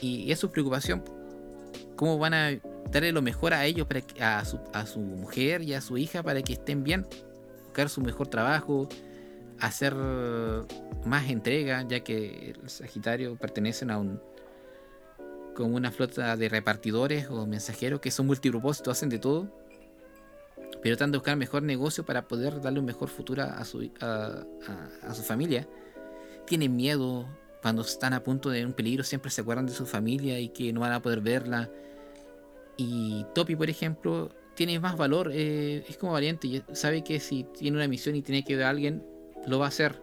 Y 0.00 0.30
es 0.30 0.38
su 0.38 0.52
preocupación, 0.52 1.02
cómo 1.96 2.16
van 2.16 2.34
a 2.34 2.50
darle 2.92 3.10
lo 3.10 3.22
mejor 3.22 3.54
a 3.54 3.66
ellos, 3.66 3.88
para 3.88 4.38
a, 4.38 4.44
su, 4.44 4.60
a 4.72 4.86
su 4.86 5.00
mujer 5.00 5.62
y 5.62 5.74
a 5.74 5.80
su 5.80 5.98
hija 5.98 6.22
para 6.22 6.42
que 6.42 6.52
estén 6.52 6.84
bien, 6.84 7.08
buscar 7.64 7.88
su 7.88 8.02
mejor 8.02 8.28
trabajo, 8.28 8.88
hacer 9.58 9.96
más 11.04 11.28
entrega, 11.28 11.84
ya 11.88 12.04
que 12.04 12.54
el 12.56 12.70
Sagitario 12.70 13.34
pertenecen 13.34 13.90
a 13.90 13.98
un 13.98 14.20
como 15.56 15.74
una 15.74 15.90
flota 15.90 16.36
de 16.36 16.48
repartidores 16.48 17.26
o 17.30 17.46
mensajeros 17.46 17.98
que 17.98 18.12
son 18.12 18.28
multipropósitos, 18.28 18.96
hacen 18.96 19.08
de 19.08 19.18
todo, 19.18 19.61
pero 20.82 20.96
tratan 20.96 21.12
de 21.12 21.18
buscar 21.18 21.36
mejor 21.36 21.62
negocio 21.62 22.04
para 22.04 22.26
poder 22.26 22.60
darle 22.60 22.80
un 22.80 22.86
mejor 22.86 23.08
futuro 23.08 23.42
a 23.42 23.64
su, 23.64 23.90
a, 24.00 24.44
su 25.14 25.22
familia. 25.22 25.66
Tienen 26.46 26.74
miedo 26.74 27.28
cuando 27.60 27.82
están 27.82 28.12
a 28.12 28.22
punto 28.22 28.50
de 28.50 28.66
un 28.66 28.72
peligro, 28.72 29.04
siempre 29.04 29.30
se 29.30 29.40
acuerdan 29.40 29.66
de 29.66 29.72
su 29.72 29.86
familia 29.86 30.38
y 30.40 30.48
que 30.48 30.72
no 30.72 30.80
van 30.80 30.92
a 30.92 31.00
poder 31.00 31.20
verla. 31.20 31.70
Y 32.76 33.24
Topi, 33.34 33.54
por 33.54 33.70
ejemplo, 33.70 34.30
tiene 34.54 34.80
más 34.80 34.96
valor, 34.96 35.30
eh, 35.32 35.84
es 35.88 35.96
como 35.96 36.12
valiente, 36.12 36.64
sabe 36.72 37.04
que 37.04 37.20
si 37.20 37.44
tiene 37.44 37.76
una 37.76 37.86
misión 37.86 38.16
y 38.16 38.22
tiene 38.22 38.44
que 38.44 38.56
ver 38.56 38.64
a 38.64 38.70
alguien, 38.70 39.04
lo 39.46 39.58
va 39.58 39.66
a 39.66 39.68
hacer. 39.68 40.00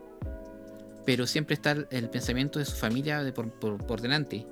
Pero 1.06 1.28
siempre 1.28 1.56
está 1.56 1.72
el 1.72 2.10
pensamiento 2.10 2.60
de 2.60 2.66
su 2.66 2.76
familia 2.76 3.34
por, 3.34 3.52
por 3.52 4.00
delante 4.00 4.46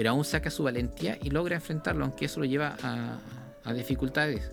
pero 0.00 0.10
aún 0.10 0.24
saca 0.24 0.50
su 0.50 0.62
valentía 0.62 1.18
y 1.20 1.28
logra 1.28 1.56
enfrentarlo, 1.56 2.04
aunque 2.04 2.24
eso 2.24 2.40
lo 2.40 2.46
lleva 2.46 2.74
a, 2.82 3.72
dificultades. 3.74 4.50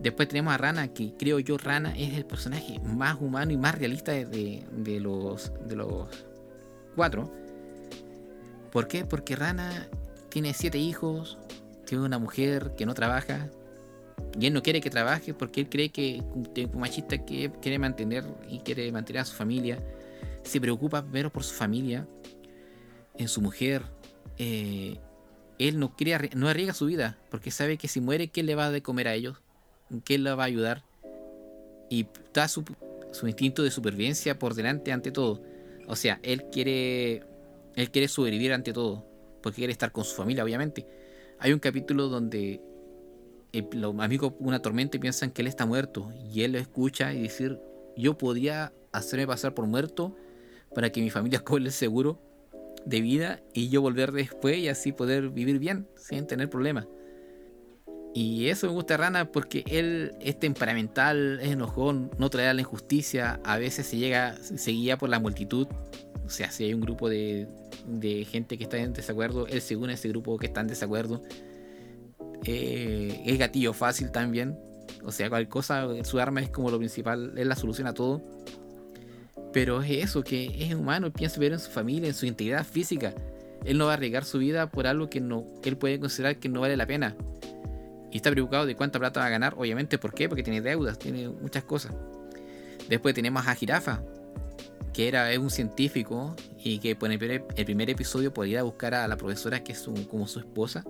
Después 0.00 0.28
tenemos 0.28 0.54
a 0.54 0.58
Rana, 0.58 0.88
que 0.88 1.14
creo 1.18 1.38
yo 1.40 1.58
Rana 1.58 1.96
es 1.96 2.14
el 2.14 2.24
personaje 2.24 2.78
más 2.80 3.20
humano 3.20 3.52
y 3.52 3.56
más 3.56 3.76
realista 3.76 4.12
de, 4.12 4.64
los, 5.00 5.52
de 5.66 5.76
los 5.76 6.08
cuatro. 6.94 7.32
¿Por 8.70 8.86
qué? 8.86 9.04
Porque 9.04 9.34
Rana 9.34 9.88
tiene 10.28 10.54
siete 10.54 10.78
hijos, 10.78 11.38
tiene 11.84 12.04
una 12.04 12.18
mujer 12.18 12.74
que 12.76 12.86
no 12.86 12.94
trabaja, 12.94 13.48
y 14.38 14.46
él 14.46 14.52
no 14.52 14.62
quiere 14.62 14.80
que 14.80 14.90
trabaje 14.90 15.34
porque 15.34 15.60
él 15.60 15.68
cree 15.68 15.90
que 15.90 16.22
un 16.32 16.80
machista 16.80 17.24
que 17.24 17.50
quiere 17.60 17.78
mantener 17.78 18.24
y 18.48 18.60
quiere 18.60 18.90
mantener 18.92 19.22
a 19.22 19.24
su 19.24 19.34
familia, 19.34 19.82
se 20.42 20.60
preocupa 20.60 21.02
primero 21.02 21.30
por 21.30 21.44
su 21.44 21.54
familia, 21.54 22.06
en 23.16 23.28
su 23.28 23.40
mujer, 23.40 23.82
eh, 24.38 24.98
él 25.58 25.78
no, 25.78 25.94
quiere, 25.96 26.30
no 26.34 26.48
arriesga 26.48 26.72
su 26.72 26.86
vida, 26.86 27.18
porque 27.30 27.50
sabe 27.50 27.78
que 27.78 27.88
si 27.88 28.00
muere, 28.00 28.28
¿qué 28.28 28.42
le 28.42 28.54
va 28.54 28.66
a 28.66 28.70
de 28.70 28.82
comer 28.82 29.08
a 29.08 29.14
ellos? 29.14 29.38
¿Qué 30.04 30.18
le 30.18 30.32
va 30.32 30.42
a 30.42 30.46
ayudar? 30.46 30.82
Y 31.88 32.06
está 32.24 32.48
su, 32.48 32.64
instinto 33.22 33.62
de 33.62 33.70
supervivencia 33.70 34.38
por 34.38 34.54
delante 34.54 34.92
ante 34.92 35.10
todo. 35.10 35.42
O 35.86 35.96
sea, 35.96 36.20
él 36.22 36.44
quiere, 36.52 37.22
él 37.74 37.90
quiere 37.90 38.08
sobrevivir 38.08 38.52
ante 38.52 38.72
todo, 38.72 39.06
porque 39.42 39.56
quiere 39.56 39.72
estar 39.72 39.92
con 39.92 40.04
su 40.04 40.14
familia, 40.14 40.44
obviamente. 40.44 40.86
Hay 41.38 41.52
un 41.52 41.58
capítulo 41.58 42.08
donde 42.08 42.60
los 43.72 43.98
amigos 43.98 44.34
una 44.40 44.60
tormenta 44.60 44.98
y 44.98 45.00
piensan 45.00 45.30
que 45.30 45.42
él 45.42 45.48
está 45.48 45.64
muerto, 45.64 46.12
y 46.30 46.42
él 46.42 46.52
lo 46.52 46.58
escucha 46.58 47.14
y 47.14 47.22
decir, 47.22 47.58
yo 47.96 48.18
podría 48.18 48.72
hacerme 48.92 49.26
pasar 49.26 49.54
por 49.54 49.66
muerto 49.66 50.14
para 50.74 50.90
que 50.90 51.00
mi 51.00 51.10
familia 51.10 51.40
cobre 51.44 51.64
el 51.64 51.72
seguro 51.72 52.20
de 52.84 53.00
vida 53.00 53.42
y 53.52 53.68
yo 53.68 53.82
volver 53.82 54.12
después 54.12 54.56
y 54.58 54.68
así 54.68 54.92
poder 54.92 55.30
vivir 55.30 55.58
bien 55.58 55.88
sin 55.96 56.26
tener 56.26 56.50
problemas. 56.50 56.86
Y 58.20 58.48
eso 58.48 58.66
me 58.66 58.72
gusta 58.72 58.96
Rana 58.96 59.30
porque 59.30 59.62
él 59.68 60.10
es 60.20 60.40
temperamental, 60.40 61.38
es 61.40 61.50
enojón, 61.52 62.10
no 62.18 62.28
trae 62.30 62.52
la 62.52 62.60
injusticia, 62.60 63.38
a 63.44 63.58
veces 63.58 63.86
se 63.86 63.96
llega, 63.96 64.34
se 64.42 64.72
guía 64.72 64.98
por 64.98 65.08
la 65.08 65.20
multitud. 65.20 65.68
O 66.26 66.28
sea, 66.28 66.50
si 66.50 66.64
hay 66.64 66.74
un 66.74 66.80
grupo 66.80 67.08
de, 67.08 67.46
de 67.86 68.24
gente 68.24 68.58
que 68.58 68.64
está 68.64 68.76
en 68.76 68.92
desacuerdo, 68.92 69.46
él 69.46 69.60
se 69.60 69.76
une 69.76 69.92
a 69.92 69.94
ese 69.94 70.08
grupo 70.08 70.36
que 70.36 70.46
está 70.46 70.62
en 70.62 70.66
desacuerdo. 70.66 71.22
Eh, 72.42 73.22
es 73.24 73.38
gatillo 73.38 73.72
fácil 73.72 74.10
también. 74.10 74.58
O 75.04 75.12
sea, 75.12 75.28
cualquier 75.28 75.48
cosa, 75.48 75.86
su 76.02 76.18
arma 76.18 76.40
es 76.40 76.50
como 76.50 76.72
lo 76.72 76.78
principal, 76.78 77.38
es 77.38 77.46
la 77.46 77.54
solución 77.54 77.86
a 77.86 77.94
todo. 77.94 78.20
Pero 79.52 79.80
es 79.80 80.06
eso, 80.06 80.24
que 80.24 80.46
es 80.58 80.74
humano, 80.74 81.12
piensa 81.12 81.38
ver 81.38 81.52
en 81.52 81.60
su 81.60 81.70
familia, 81.70 82.08
en 82.08 82.14
su 82.14 82.26
integridad 82.26 82.66
física. 82.66 83.14
Él 83.64 83.78
no 83.78 83.84
va 83.84 83.92
a 83.92 83.94
arriesgar 83.94 84.24
su 84.24 84.38
vida 84.38 84.72
por 84.72 84.88
algo 84.88 85.08
que, 85.08 85.20
no, 85.20 85.44
él 85.62 85.76
puede 85.76 86.00
considerar 86.00 86.40
que 86.40 86.48
no 86.48 86.62
vale 86.62 86.76
la 86.76 86.86
pena. 86.88 87.14
Y 88.10 88.16
está 88.16 88.30
preocupado 88.30 88.66
de 88.66 88.74
cuánta 88.74 88.98
plata 88.98 89.20
va 89.20 89.26
a 89.26 89.30
ganar, 89.30 89.54
obviamente, 89.56 89.98
¿por 89.98 90.14
qué? 90.14 90.28
Porque 90.28 90.42
tiene 90.42 90.60
deudas, 90.60 90.98
tiene 90.98 91.28
muchas 91.28 91.64
cosas. 91.64 91.92
Después 92.88 93.14
tenemos 93.14 93.46
a 93.46 93.54
Jirafa, 93.54 94.02
que 94.94 95.08
era, 95.08 95.30
es 95.30 95.38
un 95.38 95.50
científico 95.50 96.34
y 96.58 96.78
que 96.78 96.96
por 96.96 97.10
el 97.12 97.18
primer, 97.18 97.90
episodio 97.90 98.32
podría 98.32 98.62
buscar 98.62 98.94
a 98.94 99.06
la 99.06 99.16
profesora 99.16 99.62
que 99.62 99.72
es 99.72 99.88
como 100.10 100.26
su 100.26 100.38
esposa. 100.38 100.84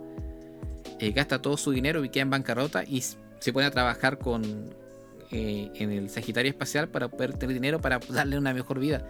Eh, 1.01 1.11
gasta 1.13 1.43
todo 1.43 1.57
su 1.57 1.73
dinero 1.73 2.05
y 2.05 2.09
queda 2.09 2.23
en 2.23 2.31
bancarrota 2.31 2.85
y 2.85 3.03
se 3.03 3.53
pone 3.53 3.67
a 3.67 3.71
trabajar 3.71 4.19
con, 4.19 4.71
eh, 5.31 5.71
en 5.75 5.93
el 5.93 6.09
Sagitario 6.09 6.51
espacial 6.51 6.89
para 6.89 7.09
poder 7.09 7.35
tener 7.35 7.53
dinero 7.55 7.81
para 7.81 8.01
darle 8.09 8.39
una 8.39 8.55
mejor 8.55 8.79
vida. 8.79 9.05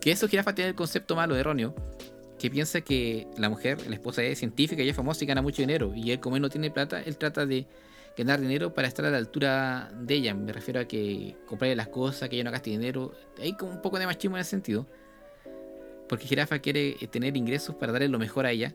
Que 0.00 0.12
eso 0.12 0.28
Jirafa 0.28 0.54
tiene 0.54 0.70
el 0.70 0.74
concepto 0.76 1.16
malo, 1.16 1.36
erróneo, 1.36 1.74
que 2.38 2.50
piensa 2.50 2.80
que 2.80 3.26
la 3.36 3.48
mujer, 3.48 3.86
la 3.86 3.94
esposa 3.94 4.22
es 4.22 4.38
científica 4.38 4.82
y 4.82 4.88
es 4.88 4.96
famosa 4.96 5.24
y 5.24 5.26
gana 5.26 5.42
mucho 5.42 5.62
dinero. 5.62 5.92
Y 5.94 6.12
él, 6.12 6.20
como 6.20 6.36
él 6.36 6.42
no 6.42 6.48
tiene 6.48 6.70
plata, 6.70 7.02
él 7.02 7.16
trata 7.18 7.44
de 7.46 7.66
ganar 8.16 8.40
dinero 8.40 8.74
para 8.74 8.88
estar 8.88 9.04
a 9.04 9.10
la 9.10 9.18
altura 9.18 9.90
de 10.00 10.14
ella. 10.14 10.34
Me 10.34 10.52
refiero 10.52 10.80
a 10.80 10.84
que 10.86 11.36
comprarle 11.46 11.76
las 11.76 11.88
cosas, 11.88 12.28
que 12.28 12.36
ella 12.36 12.44
no 12.44 12.50
gaste 12.50 12.70
dinero. 12.70 13.12
Hay 13.40 13.54
como 13.54 13.72
un 13.72 13.82
poco 13.82 13.98
de 13.98 14.06
machismo 14.06 14.36
en 14.36 14.42
ese 14.42 14.50
sentido. 14.50 14.86
Porque 16.08 16.26
Jirafa 16.26 16.58
quiere 16.60 16.96
eh, 17.00 17.06
tener 17.08 17.36
ingresos 17.36 17.74
para 17.74 17.92
darle 17.92 18.08
lo 18.08 18.18
mejor 18.18 18.46
a 18.46 18.50
ella, 18.50 18.74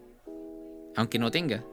aunque 0.96 1.18
no 1.18 1.32
tenga. 1.32 1.64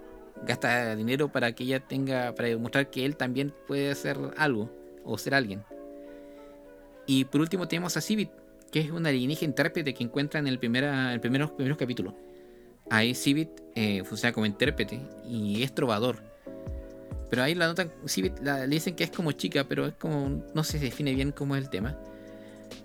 Gasta 0.46 0.96
dinero 0.96 1.30
para 1.30 1.52
que 1.52 1.64
ella 1.64 1.80
tenga, 1.80 2.34
para 2.34 2.48
demostrar 2.48 2.88
que 2.88 3.04
él 3.04 3.16
también 3.16 3.52
puede 3.66 3.90
hacer 3.90 4.16
algo 4.36 4.70
o 5.04 5.18
ser 5.18 5.34
alguien. 5.34 5.62
Y 7.06 7.24
por 7.24 7.40
último 7.40 7.68
tenemos 7.68 7.96
a 7.96 8.00
Civit, 8.00 8.30
que 8.70 8.80
es 8.80 8.90
una 8.90 9.08
alienígena 9.08 9.50
intérprete 9.50 9.94
que 9.94 10.04
encuentra 10.04 10.40
en 10.40 10.46
el, 10.46 10.58
primera, 10.58 11.12
el 11.12 11.20
primeros, 11.20 11.50
primeros 11.52 11.78
capítulos. 11.78 12.14
Ahí 12.90 13.14
Civit 13.14 13.50
eh, 13.74 14.02
funciona 14.04 14.32
como 14.32 14.46
intérprete 14.46 15.00
y 15.28 15.62
es 15.62 15.74
trovador. 15.74 16.22
Pero 17.28 17.42
ahí 17.42 17.54
la 17.54 17.68
notan, 17.68 17.92
Civit 18.06 18.40
le 18.40 18.66
dicen 18.66 18.96
que 18.96 19.04
es 19.04 19.10
como 19.10 19.32
chica, 19.32 19.64
pero 19.68 19.86
es 19.86 19.94
como, 19.94 20.42
no 20.54 20.64
se 20.64 20.78
define 20.78 21.14
bien 21.14 21.30
cómo 21.30 21.54
es 21.54 21.62
el 21.62 21.70
tema. 21.70 21.96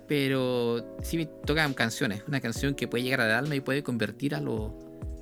Pero 0.06 0.96
Civit 1.02 1.28
toca 1.44 1.72
canciones, 1.74 2.22
una 2.28 2.40
canción 2.40 2.74
que 2.74 2.86
puede 2.86 3.02
llegar 3.02 3.20
al 3.20 3.32
alma 3.32 3.56
y 3.56 3.60
puede 3.60 3.82
convertir 3.82 4.34
a 4.34 4.40
los 4.40 4.72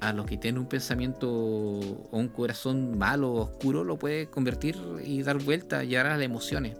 a 0.00 0.12
los 0.12 0.26
que 0.26 0.36
tienen 0.36 0.60
un 0.60 0.68
pensamiento 0.68 1.30
o 1.30 2.08
un 2.18 2.28
corazón 2.28 2.98
malo, 2.98 3.32
oscuro, 3.32 3.84
lo 3.84 3.98
puede 3.98 4.26
convertir 4.26 4.76
y 5.02 5.22
dar 5.22 5.42
vuelta, 5.42 5.82
llegar 5.82 6.06
a 6.06 6.16
las 6.16 6.22
emociones. 6.22 6.76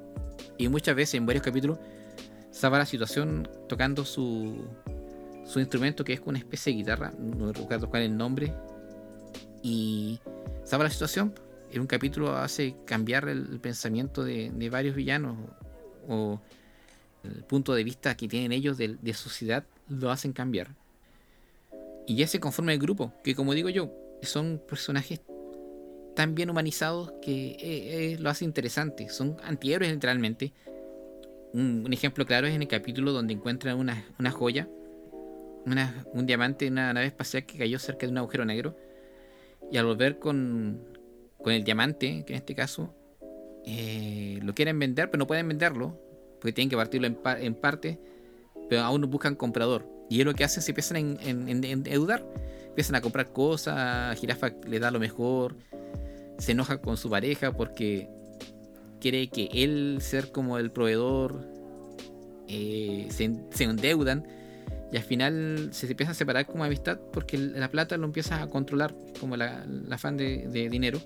Y 0.58 0.68
muchas 0.68 0.94
veces 0.94 1.14
en 1.14 1.26
varios 1.26 1.42
capítulos 1.42 1.78
salva 2.54 2.78
la 2.78 2.86
situación 2.86 3.48
tocando 3.68 4.04
su, 4.04 4.64
su 5.44 5.58
instrumento 5.58 6.04
que 6.04 6.12
es 6.12 6.20
una 6.24 6.38
especie 6.38 6.72
de 6.72 6.78
guitarra, 6.78 7.12
no 7.18 7.52
recuerdo 7.52 7.90
cuál 7.90 8.02
es 8.02 8.10
el 8.10 8.16
nombre, 8.16 8.54
y 9.62 10.20
salva 10.64 10.84
la 10.84 10.90
situación. 10.90 11.34
En 11.72 11.80
un 11.80 11.88
capítulo 11.88 12.36
hace 12.36 12.76
cambiar 12.84 13.28
el 13.28 13.58
pensamiento 13.60 14.22
de, 14.22 14.68
varios 14.70 14.94
villanos 14.94 15.36
o 16.08 16.40
el 17.24 17.42
punto 17.42 17.74
de 17.74 17.82
vista 17.82 18.16
que 18.16 18.28
tienen 18.28 18.52
ellos 18.52 18.78
de, 18.78 18.96
de 19.00 19.14
sociedad 19.14 19.64
lo 19.88 20.12
hacen 20.12 20.32
cambiar. 20.32 20.68
Y 22.06 22.14
ya 22.16 22.28
se 22.28 22.38
conforma 22.38 22.72
el 22.72 22.78
grupo, 22.78 23.12
que 23.24 23.34
como 23.34 23.54
digo 23.54 23.70
yo, 23.70 23.90
son 24.22 24.62
personajes 24.68 25.20
tan 26.14 26.36
bien 26.36 26.50
humanizados 26.50 27.12
que 27.20 27.52
eh, 27.52 27.56
eh, 28.12 28.16
lo 28.20 28.30
hace 28.30 28.44
interesante. 28.44 29.08
Son 29.08 29.36
antihéroes 29.42 29.92
literalmente. 29.92 30.52
Un, 31.54 31.92
ejemplo 31.92 32.26
claro 32.26 32.48
es 32.48 32.54
en 32.54 32.62
el 32.62 32.68
capítulo 32.68 33.12
donde 33.12 33.32
encuentran 33.32 33.78
una, 33.78 34.04
una 34.18 34.32
joya, 34.32 34.68
un 36.12 36.26
diamante, 36.26 36.68
una 36.68 36.92
nave 36.92 37.06
espacial 37.06 37.46
que 37.46 37.56
cayó 37.56 37.78
cerca 37.78 38.06
de 38.06 38.12
un 38.12 38.18
agujero 38.18 38.44
negro. 38.44 38.76
Y 39.70 39.76
al 39.76 39.86
volver 39.86 40.18
con, 40.18 40.80
con 41.40 41.52
el 41.52 41.62
diamante, 41.62 42.24
que 42.26 42.32
en 42.32 42.38
este 42.38 42.56
caso 42.56 42.92
eh, 43.64 44.40
lo 44.42 44.52
quieren 44.52 44.78
vender, 44.80 45.10
pero 45.10 45.20
no 45.20 45.28
pueden 45.28 45.46
venderlo, 45.46 45.96
porque 46.40 46.52
tienen 46.52 46.70
que 46.70 46.76
partirlo 46.76 47.06
en, 47.06 47.18
en 47.24 47.54
parte, 47.54 48.00
pero 48.68 48.82
aún 48.82 49.00
no 49.00 49.06
buscan 49.06 49.36
comprador. 49.36 49.86
Y 50.10 50.18
es 50.18 50.26
lo 50.26 50.34
que 50.34 50.42
hacen, 50.42 50.60
se 50.60 50.72
empiezan 50.72 50.96
en, 50.96 51.18
en, 51.48 51.64
en, 51.64 51.84
Empiezan 51.86 52.96
a 52.96 53.00
comprar 53.00 53.32
cosas, 53.32 54.18
Jirafa 54.18 54.50
le 54.66 54.80
da 54.80 54.90
lo 54.90 54.98
mejor, 54.98 55.54
se 56.38 56.52
enoja 56.52 56.78
con 56.78 56.96
su 56.96 57.08
pareja 57.08 57.52
porque 57.52 58.10
quiere 59.04 59.28
que 59.28 59.50
él 59.52 59.98
ser 60.00 60.32
como 60.32 60.56
el 60.56 60.70
proveedor, 60.70 61.46
eh, 62.48 63.06
se, 63.10 63.64
endeudan 63.64 64.26
y 64.90 64.96
al 64.96 65.02
final 65.02 65.68
se 65.72 65.86
empieza 65.86 66.12
a 66.12 66.14
separar 66.14 66.46
como 66.46 66.64
amistad 66.64 66.98
porque 67.12 67.36
la 67.36 67.70
plata 67.70 67.98
lo 67.98 68.06
empieza 68.06 68.40
a 68.40 68.48
controlar 68.48 68.94
como 69.20 69.36
la, 69.36 69.66
afán 69.90 70.16
de, 70.16 70.48
dinero. 70.70 71.02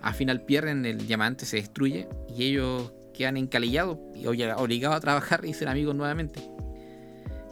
Al 0.00 0.14
final 0.14 0.44
pierden 0.44 0.84
el 0.84 1.06
diamante, 1.06 1.46
se 1.46 1.58
destruye 1.58 2.08
y 2.36 2.42
ellos 2.42 2.92
quedan 3.14 3.36
encalillados 3.36 3.98
y 4.16 4.26
obligados 4.26 4.96
a 4.96 5.00
trabajar 5.00 5.44
y 5.44 5.54
ser 5.54 5.68
amigos 5.68 5.94
nuevamente. 5.94 6.40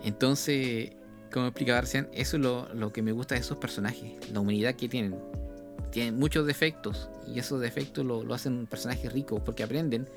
Entonces, 0.02 0.90
como 1.32 1.46
explicaba 1.46 1.82
recién, 1.82 2.08
eso 2.12 2.36
es 2.36 2.42
lo, 2.42 2.92
que 2.92 3.02
me 3.02 3.12
gusta 3.12 3.36
de 3.36 3.42
esos 3.42 3.58
personajes, 3.58 4.28
la 4.32 4.40
humanidad 4.40 4.74
que 4.74 4.88
tienen. 4.88 5.14
Tienen 5.90 6.18
muchos 6.18 6.46
defectos 6.46 7.08
y 7.26 7.38
esos 7.38 7.60
defectos 7.60 8.04
lo, 8.04 8.34
hacen 8.34 8.54
un 8.54 8.66
personaje 8.66 9.08
rico 9.08 9.42
porque 9.44 9.62
aprenden, 9.62 10.08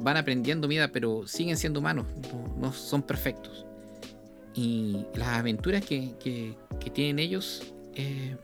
van 0.00 0.16
aprendiendo 0.16 0.68
vida, 0.68 0.88
pero 0.88 1.26
siguen 1.26 1.56
siendo 1.56 1.80
humanos, 1.80 2.06
no, 2.56 2.72
son 2.72 3.02
perfectos. 3.02 3.66
Y 4.54 5.04
las 5.14 5.28
aventuras 5.28 5.84
que, 5.84 6.54
tienen 6.92 7.18
ellos 7.18 7.72
eh, 7.94 8.36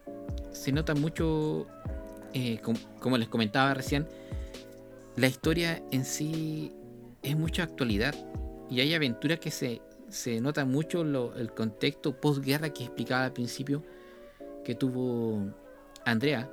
se 0.51 0.73
nota 0.73 0.95
mucho, 0.95 1.67
eh, 2.35 2.61
como 2.99 3.17
les 3.17 3.29
comentaba 3.29 3.75
recién, 3.75 4.07
la 5.17 5.29
historia 5.29 5.83
en 5.93 6.05
sí 6.05 6.73
es 7.23 7.37
mucha 7.37 7.63
actualidad 7.63 8.15
y 8.71 8.81
hay 8.81 8.95
aventuras 8.95 9.39
que 9.39 9.51
se 9.51 9.83
se 10.11 10.41
nota 10.41 10.65
mucho 10.65 11.03
el 11.03 11.53
contexto 11.53 12.21
postguerra 12.21 12.71
que 12.71 12.85
explicaba 12.85 13.25
al 13.25 13.33
principio 13.33 13.83
que 14.65 14.75
tuvo 14.75 15.53
Andrea. 16.11 16.51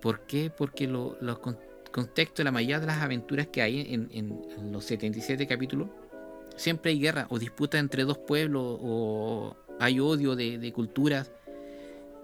¿Por 0.00 0.20
qué? 0.26 0.50
Porque 0.50 0.86
los 0.86 1.38
contextos, 1.90 2.44
la 2.44 2.52
mayoría 2.52 2.80
de 2.80 2.86
las 2.86 3.02
aventuras 3.02 3.46
que 3.46 3.62
hay 3.62 3.94
en, 3.94 4.72
los 4.72 4.84
77 4.84 5.46
capítulos, 5.46 5.88
siempre 6.56 6.92
hay 6.92 7.00
guerra 7.00 7.26
o 7.30 7.38
disputa 7.38 7.78
entre 7.78 8.04
dos 8.04 8.18
pueblos 8.18 8.78
o 8.80 9.56
hay 9.80 10.00
odio 10.00 10.36
de, 10.36 10.72
culturas, 10.72 11.30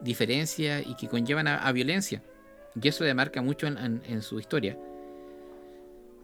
diferencias 0.00 0.84
y 0.86 0.94
que 0.94 1.08
conllevan 1.08 1.48
a, 1.48 1.72
violencia. 1.72 2.22
Y 2.80 2.88
eso 2.88 3.04
le 3.04 3.14
marca 3.14 3.42
mucho 3.42 3.66
en, 3.66 4.22
su 4.22 4.38
historia. 4.38 4.76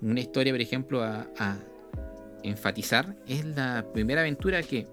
Una 0.03 0.21
historia, 0.21 0.53
por 0.53 0.61
ejemplo, 0.61 1.03
a 1.03 1.57
enfatizar 2.43 3.17
es 3.27 3.45
la 3.45 3.85
primera 3.93 4.21
aventura 4.21 4.63
que 4.63 4.87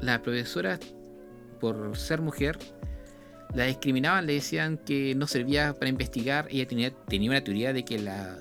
la 0.00 0.22
profesora, 0.22 0.78
por 1.60 1.96
ser 1.96 2.20
mujer, 2.20 2.58
la 3.56 3.64
discriminaban, 3.64 4.26
le 4.26 4.34
decían 4.34 4.76
que 4.76 5.14
no 5.14 5.26
servía 5.26 5.72
para 5.72 5.88
investigar. 5.88 6.46
Ella 6.50 6.68
tenía, 6.68 6.90
tenía 6.90 7.30
una 7.30 7.42
teoría 7.42 7.72
de 7.72 7.84
que 7.84 7.98
la, 7.98 8.38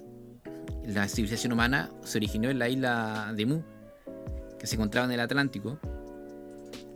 la 0.85 1.07
civilización 1.07 1.53
humana 1.53 1.89
se 2.03 2.17
originó 2.17 2.49
en 2.49 2.59
la 2.59 2.67
isla 2.67 3.31
de 3.33 3.45
Mu, 3.45 3.61
que 4.59 4.67
se 4.67 4.75
encontraba 4.75 5.05
en 5.05 5.13
el 5.13 5.21
Atlántico. 5.21 5.79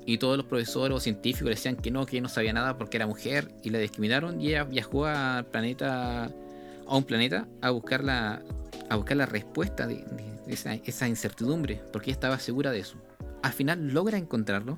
Y 0.06 0.18
todos 0.18 0.36
los 0.36 0.46
profesores 0.48 0.98
o 0.98 1.00
científicos 1.00 1.46
le 1.46 1.52
decían 1.52 1.78
que 1.78 1.92
no, 1.92 2.06
que 2.06 2.20
no 2.20 2.28
sabía 2.28 2.52
nada 2.52 2.78
porque 2.78 2.98
era 2.98 3.08
mujer 3.08 3.54
y 3.64 3.70
la 3.70 3.80
discriminaron. 3.80 4.42
Y 4.42 4.50
ella 4.50 4.66
viajó 4.66 5.06
al 5.06 5.46
planeta, 5.46 6.26
a 6.26 6.98
un 6.98 7.04
planeta 7.06 7.48
a 7.62 7.70
buscar 7.70 8.04
la, 8.04 8.42
a 8.90 8.96
buscar 8.98 9.16
la 9.16 9.28
respuesta 9.28 9.88
de, 9.88 10.04
esa, 10.48 11.08
incertidumbre, 11.08 11.82
porque 11.94 12.10
ella 12.10 12.16
estaba 12.16 12.40
segura 12.40 12.72
de 12.72 12.80
eso. 12.80 12.98
Al 13.44 13.54
final 13.54 13.94
logra 13.94 14.18
encontrarlo. 14.18 14.78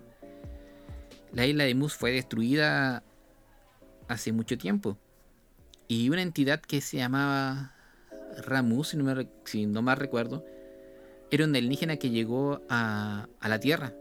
La 1.33 1.47
isla 1.47 1.63
de 1.63 1.73
Mus 1.73 1.95
fue 1.95 2.11
destruida 2.11 3.03
hace 4.11 4.31
mucho 4.31 4.57
tiempo. 4.57 4.97
Y 5.87 6.09
una 6.09 6.21
entidad 6.21 6.61
que 6.61 6.81
se 6.81 6.97
llamaba 6.97 7.75
Ramus, 8.45 8.89
si 8.89 8.97
no, 8.97 9.03
me, 9.03 9.27
si 9.45 9.65
no 9.65 9.81
mal 9.81 9.97
recuerdo, 9.97 10.45
era 11.31 11.45
un 11.45 11.55
alienígena 11.55 11.97
que 11.97 12.09
llegó 12.09 12.61
a, 12.69 13.27
a 13.39 13.49
la 13.49 13.59
Tierra 13.59 13.93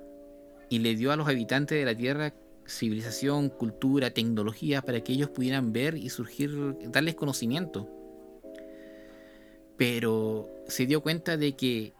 y 0.68 0.78
le 0.80 0.94
dio 0.94 1.12
a 1.12 1.16
los 1.16 1.28
habitantes 1.28 1.78
de 1.78 1.84
la 1.84 1.96
Tierra 1.96 2.34
civilización, 2.66 3.48
cultura, 3.48 4.10
tecnología 4.10 4.82
para 4.82 5.00
que 5.00 5.12
ellos 5.12 5.30
pudieran 5.30 5.72
ver 5.72 5.96
y 5.96 6.08
surgir, 6.10 6.76
darles 6.90 7.16
conocimiento 7.16 7.88
pero 9.80 10.46
se 10.68 10.84
dio 10.84 11.00
cuenta 11.00 11.38
de 11.38 11.56
que 11.56 11.94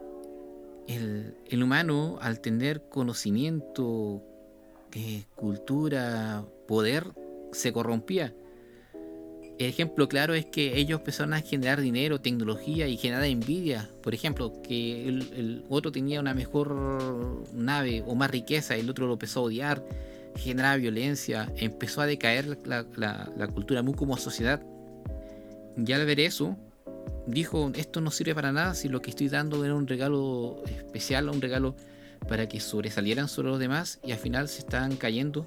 el, 0.86 1.62
humano, 1.62 2.18
al 2.20 2.40
tener 2.40 2.82
conocimiento, 2.90 4.22
eh, 4.92 5.24
cultura, 5.34 6.44
poder, 6.68 7.06
se 7.52 7.72
corrompía. 7.72 8.32
El 9.60 9.66
ejemplo 9.66 10.08
claro 10.08 10.32
es 10.32 10.46
que 10.46 10.78
ellos 10.78 11.00
empezaron 11.00 11.34
a 11.34 11.42
generar 11.42 11.82
dinero, 11.82 12.18
tecnología 12.18 12.88
y 12.88 12.96
generar 12.96 13.24
envidia. 13.24 13.90
Por 14.02 14.14
ejemplo, 14.14 14.54
que 14.62 15.06
el, 15.06 15.66
otro 15.68 15.92
tenía 15.92 16.18
una 16.18 16.32
mejor 16.32 17.44
nave 17.52 18.02
o 18.06 18.14
más 18.14 18.30
riqueza, 18.30 18.74
el 18.76 18.88
otro 18.88 19.06
lo 19.06 19.12
empezó 19.12 19.40
a 19.40 19.42
odiar, 19.42 19.84
generaba 20.34 20.76
violencia, 20.76 21.52
empezó 21.56 22.00
a 22.00 22.06
decaer 22.06 22.56
la, 22.66 23.48
cultura 23.52 23.82
muy 23.82 23.92
como 23.92 24.16
sociedad. 24.16 24.62
Ya 25.76 25.96
al 25.96 26.06
ver 26.06 26.20
eso, 26.20 26.56
dijo, 27.26 27.70
esto 27.74 28.00
no 28.00 28.10
sirve 28.10 28.34
para 28.34 28.52
nada 28.52 28.72
si 28.72 28.88
lo 28.88 29.02
que 29.02 29.10
estoy 29.10 29.28
dando 29.28 29.62
era 29.62 29.74
un 29.74 29.86
regalo 29.86 30.62
especial, 30.64 31.28
un 31.28 31.42
regalo 31.42 31.74
para 32.28 32.48
que 32.48 32.60
sobresalieran 32.60 33.28
sobre 33.28 33.50
los 33.50 33.58
demás 33.58 33.98
y 34.02 34.12
al 34.12 34.18
final 34.18 34.48
se 34.48 34.60
estaban 34.60 34.96
cayendo. 34.96 35.46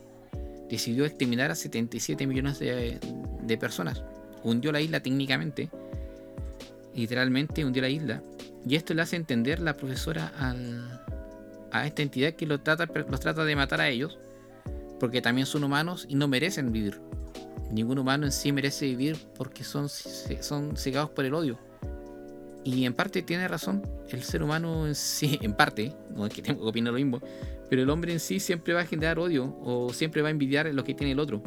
Decidió 0.73 1.05
exterminar 1.05 1.51
a 1.51 1.55
77 1.55 2.25
millones 2.25 2.57
de, 2.57 3.57
personas. 3.59 4.01
Hundió 4.43 4.71
la 4.71 4.81
isla 4.81 5.01
técnicamente, 5.01 5.69
literalmente 6.95 7.63
hundió 7.63 7.83
la 7.83 7.89
isla. 7.89 8.23
Y 8.67 8.75
esto 8.75 8.95
le 8.95 9.03
hace 9.03 9.15
entender 9.15 9.59
la 9.59 9.77
profesora 9.77 10.33
a 11.71 11.85
esta 11.85 12.01
entidad 12.01 12.33
que 12.33 12.47
los 12.47 12.63
trata, 12.63 12.87
los 13.07 13.19
trata 13.19 13.45
de 13.45 13.55
matar 13.55 13.81
a 13.81 13.89
ellos, 13.89 14.17
porque 14.99 15.21
también 15.21 15.45
son 15.45 15.63
humanos 15.63 16.07
y 16.09 16.15
no 16.15 16.27
merecen 16.27 16.71
vivir. 16.71 16.99
ningún 17.69 17.99
humano 17.99 18.25
en 18.25 18.31
sí 18.31 18.51
merece 18.51 18.87
vivir 18.87 19.15
porque 19.37 19.63
son, 19.63 19.89
son 19.89 20.75
cegados 20.75 21.11
por 21.11 21.23
el 21.23 21.35
odio. 21.35 21.59
Y 22.63 22.85
en 22.85 22.95
parte 22.95 23.21
tiene 23.21 23.47
razón, 23.47 23.83
el 24.09 24.23
ser 24.23 24.41
humano 24.41 24.87
en 24.87 24.95
sí, 24.95 25.37
en 25.43 25.53
parte, 25.53 25.93
no 26.15 26.25
es 26.25 26.33
que 26.33 26.41
tengo 26.41 26.63
que 26.63 26.69
opinar 26.69 26.93
lo 26.93 26.97
mismo, 26.97 27.21
pero 27.73 27.81
el 27.81 27.89
hombre 27.89 28.13
en 28.13 28.19
sí 28.19 28.39
siempre 28.39 28.75
va 28.75 28.81
a 28.81 28.85
generar 28.85 29.17
odio 29.17 29.57
o 29.63 29.91
siempre 29.91 30.21
va 30.21 30.27
a 30.27 30.31
envidiar 30.31 30.71
lo 30.71 30.83
que 30.83 30.93
tiene 30.93 31.13
el 31.13 31.19
otro. 31.19 31.41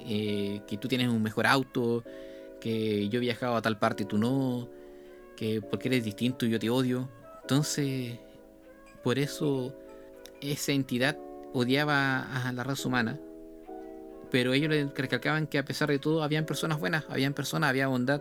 Eh, 0.00 0.60
que 0.66 0.76
tú 0.76 0.86
tienes 0.86 1.08
un 1.08 1.22
mejor 1.22 1.46
auto, 1.46 2.04
que 2.60 3.08
yo 3.08 3.16
he 3.16 3.20
viajado 3.20 3.56
a 3.56 3.62
tal 3.62 3.78
parte 3.78 4.02
y 4.02 4.06
tú 4.06 4.18
no, 4.18 4.68
que 5.38 5.62
porque 5.62 5.88
eres 5.88 6.04
distinto 6.04 6.44
yo 6.44 6.58
te 6.58 6.68
odio. 6.68 7.08
Entonces, 7.40 8.18
por 9.02 9.18
eso 9.18 9.74
esa 10.42 10.72
entidad 10.72 11.16
odiaba 11.54 12.46
a 12.46 12.52
la 12.52 12.62
raza 12.62 12.86
humana 12.86 13.18
pero 14.30 14.52
ellos 14.52 14.68
le 14.68 14.90
recalcaban 14.94 15.46
que 15.46 15.56
a 15.56 15.64
pesar 15.64 15.88
de 15.88 15.98
todo 15.98 16.22
habían 16.22 16.44
personas 16.44 16.78
buenas, 16.78 17.06
habían 17.08 17.32
personas, 17.32 17.70
había 17.70 17.88
bondad 17.88 18.20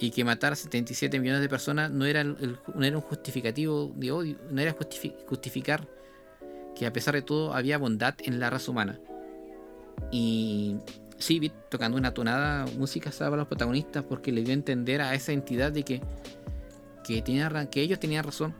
y 0.00 0.12
que 0.12 0.24
matar 0.24 0.54
a 0.54 0.56
77 0.56 1.20
millones 1.20 1.42
de 1.42 1.48
personas 1.50 1.90
no 1.90 2.06
era, 2.06 2.24
no 2.24 2.82
era 2.82 2.96
un 2.96 3.02
justificativo 3.02 3.92
de 3.94 4.12
odio, 4.12 4.38
no 4.50 4.62
era 4.62 4.74
justificar 5.26 5.86
que 6.78 6.86
a 6.86 6.92
pesar 6.92 7.14
de 7.14 7.22
todo 7.22 7.54
había 7.54 7.76
bondad 7.76 8.14
en 8.22 8.38
la 8.38 8.50
raza 8.50 8.70
humana. 8.70 9.00
Y 10.12 10.76
sí, 11.18 11.50
tocando 11.68 11.98
una 11.98 12.14
tonada, 12.14 12.66
música 12.78 13.10
estaba 13.10 13.34
a 13.34 13.38
los 13.38 13.48
protagonistas 13.48 14.04
porque 14.04 14.30
le 14.30 14.42
dio 14.42 14.50
a 14.50 14.54
entender 14.54 15.02
a 15.02 15.14
esa 15.14 15.32
entidad 15.32 15.72
de 15.72 15.82
que, 15.82 16.00
que, 17.02 17.20
tenía, 17.20 17.50
que 17.68 17.80
ellos 17.80 17.98
tenían 17.98 18.24
razón, 18.24 18.54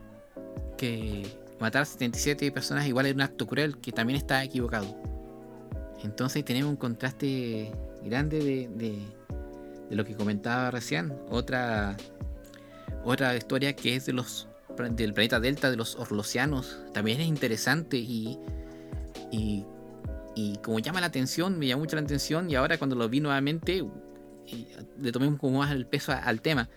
que 0.77 1.25
matar 1.59 1.83
a 1.83 1.85
77 1.85 2.51
personas 2.51 2.87
igual 2.87 3.05
era 3.05 3.15
un 3.15 3.21
acto 3.21 3.47
cruel, 3.47 3.77
que 3.77 3.93
también 3.93 4.17
estaba 4.17 4.43
equivocado. 4.43 4.95
Entonces 6.03 6.43
tenemos 6.43 6.69
un 6.69 6.77
contraste 6.77 7.71
grande 8.03 8.67
de, 8.69 8.99
lo 9.89 10.03
que 10.03 10.13
comentaba 10.13 10.71
recién. 10.71 11.13
Otra, 11.29 11.95
otra 13.05 13.35
historia 13.35 13.75
que 13.75 13.95
es 13.95 14.05
de 14.05 14.13
los 14.13 14.48
del 14.87 15.13
planeta 15.13 15.39
Delta 15.39 15.69
de 15.69 15.77
los 15.77 15.95
Orlosianos. 15.95 16.77
También 16.93 17.19
es 17.21 17.27
interesante 17.27 17.97
y, 17.97 18.39
y, 19.31 19.65
como 20.63 20.79
llama 20.79 21.01
la 21.01 21.07
atención, 21.07 21.59
me 21.59 21.67
llama 21.67 21.81
mucho 21.81 21.95
la 21.95 22.01
atención 22.01 22.49
y 22.49 22.55
ahora 22.55 22.77
cuando 22.77 22.95
lo 22.95 23.09
vi 23.09 23.19
nuevamente 23.19 23.85
le 24.99 25.11
tomé 25.11 25.37
como 25.37 25.59
más 25.59 25.71
el 25.71 25.85
peso 25.85 26.11
al 26.11 26.41
tema. 26.41 26.69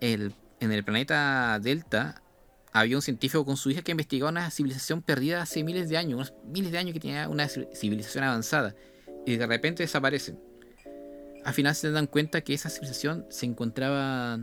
El, 0.00 0.34
en 0.60 0.72
el 0.72 0.84
planeta 0.84 1.58
Delta 1.60 2.22
había 2.72 2.96
un 2.96 3.02
científico 3.02 3.44
con 3.44 3.56
su 3.56 3.70
hija 3.70 3.82
que 3.82 3.92
investigaba 3.92 4.30
una 4.30 4.50
civilización 4.50 5.02
perdida 5.02 5.42
hace 5.42 5.64
miles 5.64 5.88
de 5.88 5.96
años, 5.96 6.34
miles 6.44 6.72
de 6.72 6.78
años 6.78 6.92
que 6.94 7.00
tenía 7.00 7.28
una 7.28 7.48
civilización 7.48 8.24
avanzada, 8.24 8.74
y 9.26 9.36
de 9.36 9.46
repente 9.46 9.82
desaparece. 9.82 10.36
Al 11.44 11.54
final 11.54 11.74
se 11.74 11.90
dan 11.90 12.06
cuenta 12.06 12.40
que 12.42 12.54
esa 12.54 12.68
civilización 12.68 13.24
se 13.30 13.46
encontraba, 13.46 14.38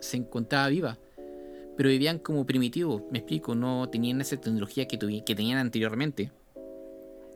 se 0.00 0.16
encontraba 0.16 0.68
viva, 0.68 0.98
pero 1.76 1.88
vivían 1.88 2.18
como 2.18 2.46
primitivos, 2.46 3.02
me 3.10 3.18
explico, 3.18 3.54
no 3.54 3.88
tenían 3.88 4.20
esa 4.20 4.36
tecnología 4.36 4.86
que, 4.86 4.98
que 4.98 5.34
tenían 5.34 5.58
anteriormente, 5.58 6.30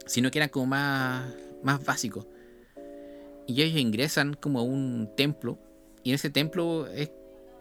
sino 0.07 0.31
que 0.31 0.39
eran 0.39 0.49
como 0.49 0.67
más, 0.67 1.35
más 1.63 1.85
básicos. 1.85 2.27
Y 3.47 3.63
ellos 3.63 3.81
ingresan 3.81 4.35
como 4.35 4.61
a 4.61 4.63
un 4.63 5.11
templo, 5.17 5.59
y 6.03 6.13
ese 6.13 6.31
templo 6.31 6.87
es 6.89 7.11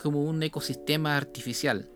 como 0.01 0.23
un 0.23 0.41
ecosistema 0.43 1.17
artificial 1.17 1.89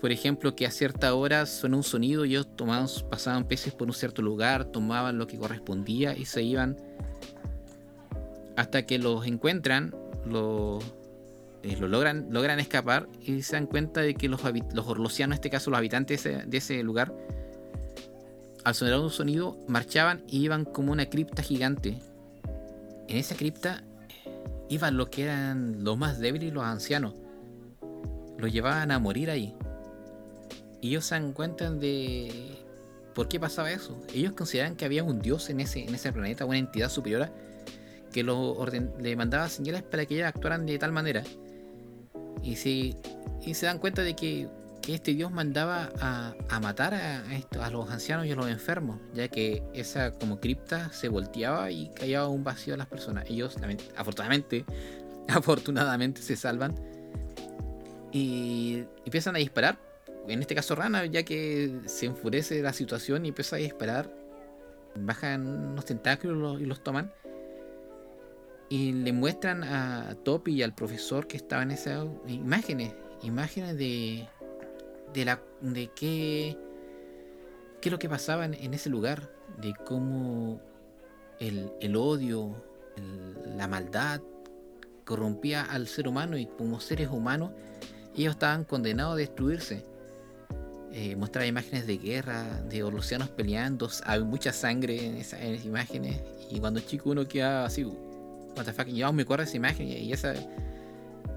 por 0.00 0.12
ejemplo, 0.12 0.56
que 0.56 0.66
a 0.66 0.70
cierta 0.70 1.14
hora 1.14 1.44
suena 1.44 1.76
un 1.76 1.82
sonido 1.82 2.24
ellos 2.24 2.48
tomaban, 2.56 2.88
pasaban 3.10 3.46
peces 3.46 3.74
por 3.74 3.86
un 3.86 3.92
cierto 3.92 4.22
lugar, 4.22 4.64
tomaban 4.64 5.18
lo 5.18 5.26
que 5.26 5.38
correspondía 5.38 6.16
y 6.16 6.24
se 6.24 6.42
iban 6.42 6.76
hasta 8.56 8.86
que 8.86 8.98
los 8.98 9.26
encuentran, 9.26 9.94
lo, 10.26 10.78
eh, 11.62 11.76
lo 11.78 11.88
logran, 11.88 12.28
logran 12.30 12.58
escapar 12.58 13.08
y 13.20 13.42
se 13.42 13.56
dan 13.56 13.66
cuenta 13.66 14.00
de 14.00 14.14
que 14.14 14.28
los, 14.28 14.40
los 14.72 14.86
orlosianos, 14.86 15.34
en 15.34 15.38
este 15.38 15.50
caso 15.50 15.70
los 15.70 15.78
habitantes 15.78 16.24
de 16.24 16.56
ese, 16.56 16.82
lugar, 16.82 17.14
al 18.64 18.74
sonar 18.74 18.98
un 19.00 19.10
sonido, 19.10 19.58
marchaban 19.68 20.22
y 20.26 20.42
iban 20.42 20.64
como 20.64 20.92
una 20.92 21.06
cripta 21.06 21.42
gigante. 21.42 21.98
En 23.08 23.16
esa 23.16 23.34
cripta 23.34 23.84
iban 24.68 24.96
los 24.96 25.08
que 25.08 25.24
eran 25.24 25.84
los 25.84 25.98
más 25.98 26.18
débiles 26.18 26.48
y 26.48 26.50
los 26.52 26.64
ancianos. 26.64 27.14
Los 28.38 28.52
llevaban 28.52 28.90
a 28.90 28.98
morir 28.98 29.30
ahí. 29.30 29.54
Y 30.80 30.88
ellos 30.88 31.04
se 31.04 31.14
dan 31.14 31.32
cuenta 31.34 31.70
de 31.70 32.56
por 33.14 33.28
qué 33.28 33.38
pasaba 33.38 33.70
eso. 33.70 34.00
Ellos 34.14 34.32
consideraban 34.32 34.76
que 34.76 34.86
había 34.86 35.04
un 35.04 35.20
dios 35.20 35.50
en 35.50 35.60
ese, 35.60 35.84
en 35.84 35.94
ese 35.94 36.10
planeta, 36.10 36.46
una 36.46 36.56
entidad 36.56 36.88
superior 36.88 37.28
que 38.12 38.22
lo 38.22 38.56
le 38.98 39.16
mandaba 39.16 39.48
señales 39.48 39.82
para 39.82 40.04
que 40.06 40.14
ellos 40.14 40.26
actuaran 40.26 40.66
de 40.66 40.78
tal 40.78 40.92
manera. 40.92 41.22
Y, 42.42 42.56
si, 42.56 42.96
y 43.42 43.54
se 43.54 43.66
dan 43.66 43.78
cuenta 43.78 44.02
de 44.02 44.14
que, 44.14 44.48
este 44.88 45.14
dios 45.14 45.30
mandaba 45.30 45.88
a, 46.00 46.60
matar 46.60 46.94
a, 46.94 47.22
a, 47.60 47.70
los 47.70 47.88
ancianos 47.90 48.26
y 48.26 48.32
a 48.32 48.34
los 48.34 48.48
enfermos, 48.48 48.98
ya 49.14 49.28
que 49.28 49.62
esa 49.72 50.12
como 50.18 50.40
cripta 50.40 50.92
se 50.92 51.08
volteaba 51.08 51.70
y 51.70 51.90
callaba 51.90 52.26
un 52.26 52.42
vacío 52.42 52.74
a 52.74 52.76
las 52.76 52.88
personas. 52.88 53.30
Ellos, 53.30 53.56
afortunadamente, 53.96 54.64
afortunadamente 55.28 56.22
se 56.22 56.34
salvan 56.34 56.74
y 58.10 58.82
empiezan 59.04 59.36
a 59.36 59.38
disparar 59.38 59.78
en 60.28 60.40
este 60.40 60.54
caso 60.54 60.74
Rana, 60.74 61.06
ya 61.06 61.22
que 61.24 61.80
se 61.86 62.06
enfurece 62.06 62.62
la 62.62 62.72
situación 62.72 63.24
y 63.24 63.28
empieza 63.28 63.56
a 63.56 63.58
disparar, 63.58 64.10
bajan 64.94 65.46
unos 65.46 65.84
tentáculos 65.84 66.60
y 66.60 66.66
los 66.66 66.82
toman. 66.82 67.12
Y 68.70 68.92
le 68.92 69.12
muestran 69.12 69.64
a 69.64 70.14
Topi 70.22 70.52
y 70.52 70.62
al 70.62 70.74
profesor 70.74 71.26
que 71.26 71.36
estaban 71.36 71.70
en 71.70 71.76
esas 71.76 72.06
imágenes, 72.28 72.94
imágenes 73.22 73.76
de, 73.76 74.26
de, 75.12 75.24
la, 75.24 75.42
de 75.60 75.88
qué, 75.88 76.56
qué 77.80 77.88
es 77.88 77.92
lo 77.92 77.98
que 77.98 78.08
pasaba 78.08 78.44
en, 78.44 78.72
ese 78.72 78.88
lugar, 78.88 79.28
de 79.60 79.74
cómo 79.84 80.60
el, 81.40 81.96
odio, 81.96 82.54
la 83.56 83.66
maldad 83.66 84.20
corrompía 85.04 85.62
al 85.62 85.88
ser 85.88 86.06
humano 86.06 86.38
y 86.38 86.46
como 86.46 86.80
seres 86.80 87.08
humanos 87.08 87.50
ellos 88.16 88.34
estaban 88.34 88.64
condenados 88.64 89.14
a 89.14 89.16
destruirse. 89.16 89.84
Eh, 90.92 91.14
mostraba 91.16 91.46
imágenes 91.46 91.86
de 91.86 91.98
guerra, 91.98 92.62
de 92.68 92.82
orlosianos 92.82 93.28
peleando, 93.30 93.88
hay 94.04 94.22
mucha 94.24 94.52
sangre 94.52 95.06
en, 95.06 95.16
esas 95.16 95.64
imágenes. 95.64 96.20
Y 96.50 96.58
cuando 96.58 96.80
chico 96.80 97.10
uno 97.10 97.26
queda 97.26 97.64
así, 97.64 97.84
what 98.66 98.86
yo 98.86 99.12
me 99.12 99.22
acuerdo 99.22 99.44
esa 99.44 99.56
imagen 99.56 99.88
y 99.88 100.12
esa, 100.12 100.34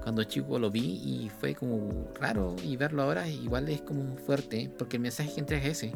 cuando 0.02 0.22
chico 0.24 0.58
lo 0.58 0.70
vi 0.70 0.80
y 0.80 1.30
fue 1.40 1.54
como 1.54 2.12
raro 2.20 2.54
y 2.62 2.76
verlo 2.76 3.02
ahora 3.02 3.28
igual 3.28 3.68
es 3.68 3.80
como 3.80 4.16
fuerte, 4.18 4.70
porque 4.78 4.96
el 4.96 5.02
mensaje 5.02 5.32
que 5.32 5.40
entrega 5.40 5.66
es 5.66 5.82
ese, 5.82 5.92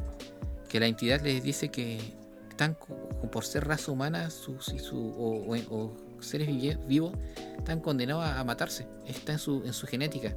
que 0.68 0.80
la 0.80 0.86
entidad 0.86 1.20
les 1.20 1.42
dice 1.42 1.68
que 1.68 1.98
están 2.48 2.76
por 3.30 3.44
ser 3.44 3.68
raza 3.68 3.92
humana 3.92 4.30
sus, 4.30 4.74
o, 4.92 5.96
seres 6.20 6.48
vivos 6.86 7.12
están 7.56 7.80
condenados 7.80 8.24
a, 8.24 8.42
matarse, 8.44 8.88
está 9.06 9.32
en 9.32 9.38
su, 9.38 9.62
en 9.64 9.72
su 9.72 9.86
genética. 9.86 10.34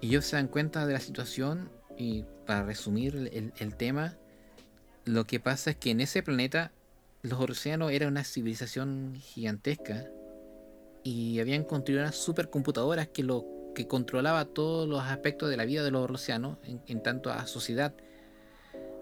Y 0.00 0.08
ellos 0.08 0.26
se 0.26 0.36
dan 0.36 0.48
cuenta 0.48 0.86
de 0.86 0.92
la 0.92 1.00
situación 1.00 1.70
y 1.96 2.24
para 2.46 2.64
resumir 2.64 3.30
el, 3.56 3.76
tema, 3.76 4.16
lo 5.04 5.26
que 5.26 5.40
pasa 5.40 5.70
es 5.70 5.76
que 5.76 5.90
en 5.90 6.00
ese 6.00 6.22
planeta 6.22 6.72
los 7.24 7.40
orcianos 7.40 7.90
eran 7.90 8.10
una 8.10 8.22
civilización 8.22 9.16
gigantesca 9.16 10.06
y 11.02 11.40
habían 11.40 11.64
construido 11.64 12.02
unas 12.02 12.14
supercomputadoras 12.14 13.08
que 13.08 13.24
lo 13.24 13.44
que 13.74 13.88
controlaba 13.88 14.44
todos 14.44 14.88
los 14.88 15.02
aspectos 15.02 15.50
de 15.50 15.56
la 15.56 15.64
vida 15.64 15.82
de 15.82 15.90
los 15.90 16.04
orlosianos 16.04 16.58
en, 16.64 17.02
tanto 17.02 17.30
a 17.30 17.46
sociedad. 17.46 17.92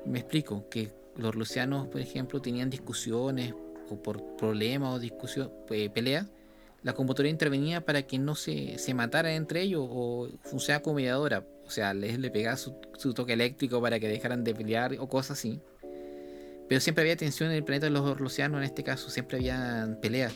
Me 0.07 0.21
explico, 0.21 0.69
que 0.71 0.93
los 1.17 1.29
orlosianos, 1.29 1.89
por 1.89 2.01
ejemplo, 2.01 2.41
tenían 2.41 2.71
discusiones 2.71 3.55
o 3.91 4.03
por 4.03 4.37
problemas 4.37 4.95
o 4.95 4.99
discusión, 4.99 5.53
eh, 5.71 5.91
peleas 5.91 6.31
la 6.83 6.95
computadora 6.95 7.29
intervenía 7.29 7.85
para 7.85 8.03
que 8.03 8.19
no 8.19 8.35
se, 8.35 8.79
se 8.79 8.95
matara 8.95 9.35
entre 9.35 9.63
ellos 9.63 9.87
o 9.89 10.29
funcionaba 10.43 10.83
como 10.83 10.97
mediadora. 10.97 11.47
O 11.65 11.71
sea, 11.71 11.95
les 11.95 12.19
le 12.19 12.31
pegaba 12.31 12.57
su, 12.57 12.75
toque 13.15 13.35
eléctrico 13.35 13.81
para 13.81 14.01
que 14.01 14.09
dejaran 14.09 14.43
de 14.45 14.55
pelear 14.55 14.97
o 14.99 15.09
cosas 15.09 15.39
así. 15.39 15.61
Pero 16.69 16.81
siempre 16.81 17.03
había 17.03 17.17
tensión 17.17 17.51
en 17.51 17.57
el 17.57 17.65
planeta 17.65 17.87
de 17.87 17.91
los 17.91 18.03
Orlosianos, 18.03 18.59
en 18.59 18.65
este 18.65 18.83
caso, 18.83 19.11
siempre 19.11 19.39
había 19.39 19.99
peleas. 20.01 20.35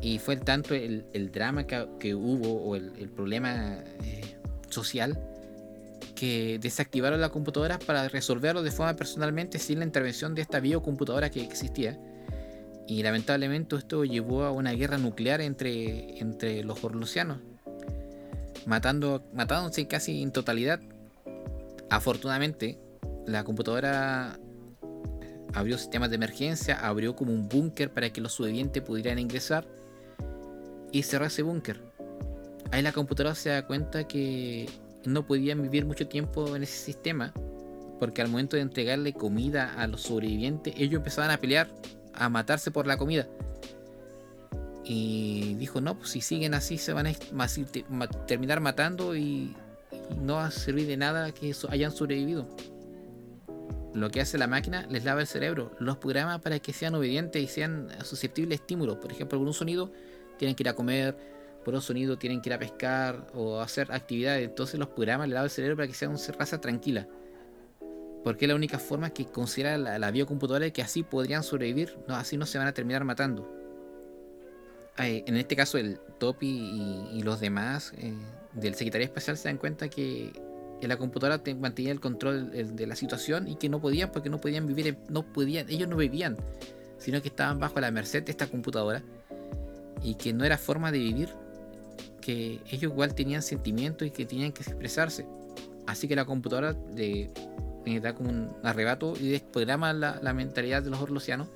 Y 0.00 0.18
fue 0.18 0.36
tanto 0.36 0.74
el, 0.74 1.30
drama 1.32 1.66
que, 1.66 2.14
hubo 2.14 2.62
o 2.62 2.76
el, 2.76 3.10
problema 3.10 3.82
eh, 4.04 4.36
social 4.68 5.18
que 6.14 6.58
desactivaron 6.60 7.20
la 7.20 7.28
computadora 7.30 7.78
para 7.78 8.08
resolverlo 8.08 8.62
de 8.62 8.70
forma 8.70 8.94
personalmente 8.96 9.58
sin 9.58 9.80
la 9.80 9.84
intervención 9.84 10.34
de 10.34 10.42
esta 10.42 10.60
biocomputadora 10.60 11.30
que 11.30 11.40
existía 11.40 11.98
y 12.88 13.02
lamentablemente 13.02 13.76
esto 13.76 14.02
llevó 14.04 14.44
a 14.44 14.50
una 14.50 14.72
guerra 14.72 14.96
nuclear 14.96 15.42
entre, 15.42 16.18
entre 16.20 16.64
los 16.64 16.82
orlosianos, 16.82 17.38
matando, 18.64 19.22
matándose 19.34 19.86
casi 19.86 20.22
en 20.22 20.32
totalidad. 20.32 20.80
Afortunadamente, 21.90 22.78
la 23.26 23.44
computadora 23.44 24.40
abrió 25.58 25.78
sistemas 25.78 26.10
de 26.10 26.16
emergencia, 26.16 26.78
abrió 26.80 27.14
como 27.16 27.32
un 27.32 27.48
búnker 27.48 27.90
para 27.92 28.10
que 28.10 28.20
los 28.20 28.32
sobrevivientes 28.32 28.82
pudieran 28.82 29.18
ingresar 29.18 29.66
y 30.92 31.02
cerró 31.02 31.26
ese 31.26 31.42
búnker. 31.42 31.80
Ahí 32.70 32.82
la 32.82 32.92
computadora 32.92 33.34
se 33.34 33.50
da 33.50 33.66
cuenta 33.66 34.06
que 34.06 34.68
no 35.04 35.26
podían 35.26 35.62
vivir 35.62 35.84
mucho 35.86 36.06
tiempo 36.06 36.54
en 36.54 36.62
ese 36.62 36.76
sistema 36.76 37.32
porque 37.98 38.22
al 38.22 38.28
momento 38.28 38.56
de 38.56 38.62
entregarle 38.62 39.12
comida 39.12 39.74
a 39.74 39.86
los 39.86 40.02
sobrevivientes, 40.02 40.74
ellos 40.76 40.98
empezaban 40.98 41.30
a 41.30 41.38
pelear, 41.38 41.68
a 42.14 42.28
matarse 42.28 42.70
por 42.70 42.86
la 42.86 42.96
comida. 42.96 43.26
Y 44.84 45.54
dijo, 45.54 45.80
no, 45.80 45.98
pues 45.98 46.10
si 46.10 46.20
siguen 46.20 46.54
así 46.54 46.78
se 46.78 46.92
van 46.92 47.06
a 47.08 47.14
terminar 48.26 48.60
matando 48.60 49.16
y, 49.16 49.54
no 50.22 50.34
va 50.34 50.46
a 50.46 50.50
servir 50.50 50.86
de 50.86 50.96
nada 50.96 51.32
que 51.32 51.54
hayan 51.68 51.92
sobrevivido. 51.92 52.46
Lo 53.98 54.10
que 54.10 54.20
hace 54.20 54.38
la 54.38 54.46
máquina 54.46 54.86
les 54.88 55.04
lava 55.04 55.20
el 55.20 55.26
cerebro, 55.26 55.72
los 55.78 55.96
programa 55.98 56.40
para 56.40 56.58
que 56.58 56.72
sean 56.72 56.94
obedientes 56.94 57.42
y 57.42 57.46
sean 57.46 57.88
susceptibles 58.04 58.58
a 58.58 58.62
estímulos. 58.62 58.96
Por 58.96 59.12
ejemplo, 59.12 59.38
por 59.38 59.46
un 59.46 59.54
sonido 59.54 59.92
tienen 60.38 60.54
que 60.54 60.62
ir 60.62 60.68
a 60.68 60.74
comer, 60.74 61.16
por 61.64 61.74
un 61.74 61.82
sonido 61.82 62.18
tienen 62.18 62.40
que 62.40 62.48
ir 62.48 62.54
a 62.54 62.58
pescar 62.58 63.26
o 63.34 63.60
hacer 63.60 63.92
actividades. 63.92 64.48
Entonces 64.48 64.78
los 64.78 64.88
programas 64.88 65.28
les 65.28 65.34
lava 65.34 65.44
el 65.44 65.50
cerebro 65.50 65.76
para 65.76 65.88
que 65.88 65.94
sean 65.94 66.12
una 66.12 66.20
raza 66.38 66.60
tranquila. 66.60 67.08
Porque 68.24 68.44
es 68.44 68.48
la 68.48 68.54
única 68.54 68.78
forma 68.78 69.10
que 69.10 69.26
considera 69.26 69.78
la, 69.78 70.10
biocomputadora 70.10 70.70
que 70.70 70.82
así 70.82 71.02
podrían 71.02 71.42
sobrevivir, 71.42 71.96
no, 72.08 72.16
así 72.16 72.36
no 72.36 72.46
se 72.46 72.58
van 72.58 72.66
a 72.66 72.74
terminar 72.74 73.04
matando 73.04 73.58
en 74.98 75.36
este 75.36 75.56
caso 75.56 75.78
el 75.78 75.98
Topi 76.18 77.08
y, 77.12 77.22
los 77.22 77.40
demás 77.40 77.92
eh, 77.98 78.14
del 78.54 78.74
Secretaría 78.74 79.06
Espacial 79.06 79.36
se 79.36 79.48
dan 79.48 79.58
cuenta 79.58 79.88
que 79.88 80.32
la 80.86 80.96
computadora 80.96 81.42
mantenía 81.58 81.90
el 81.90 82.00
control 82.00 82.50
de 82.52 82.86
la 82.86 82.94
situación 82.94 83.48
y 83.48 83.56
que 83.56 83.68
no 83.68 83.80
podían 83.80 84.12
porque 84.12 84.30
no 84.30 84.40
podían 84.40 84.66
vivir, 84.66 84.96
no 85.08 85.24
podían, 85.24 85.68
ellos 85.68 85.88
no 85.88 85.96
vivían, 85.96 86.36
sino 86.98 87.20
que 87.20 87.28
estaban 87.28 87.58
bajo 87.58 87.80
la 87.80 87.90
merced 87.90 88.22
de 88.22 88.30
esta 88.30 88.46
computadora 88.46 89.02
y 90.02 90.14
que 90.14 90.32
no 90.32 90.44
era 90.44 90.56
forma 90.56 90.92
de 90.92 90.98
vivir, 90.98 91.30
que 92.20 92.60
ellos 92.66 92.92
igual 92.92 93.14
tenían 93.14 93.42
sentimientos 93.42 94.06
y 94.06 94.10
que 94.10 94.24
tenían 94.24 94.52
que 94.52 94.62
expresarse. 94.62 95.26
Así 95.86 96.06
que 96.06 96.14
la 96.14 96.24
computadora 96.24 96.74
de, 96.74 97.30
da 98.00 98.14
como 98.14 98.30
un 98.30 98.52
arrebato 98.62 99.14
y 99.18 99.30
desprograma 99.30 99.92
la, 99.92 100.20
la 100.22 100.32
mentalidad 100.32 100.82
de 100.82 100.90
los 100.90 101.00
orlosianos 101.00 101.48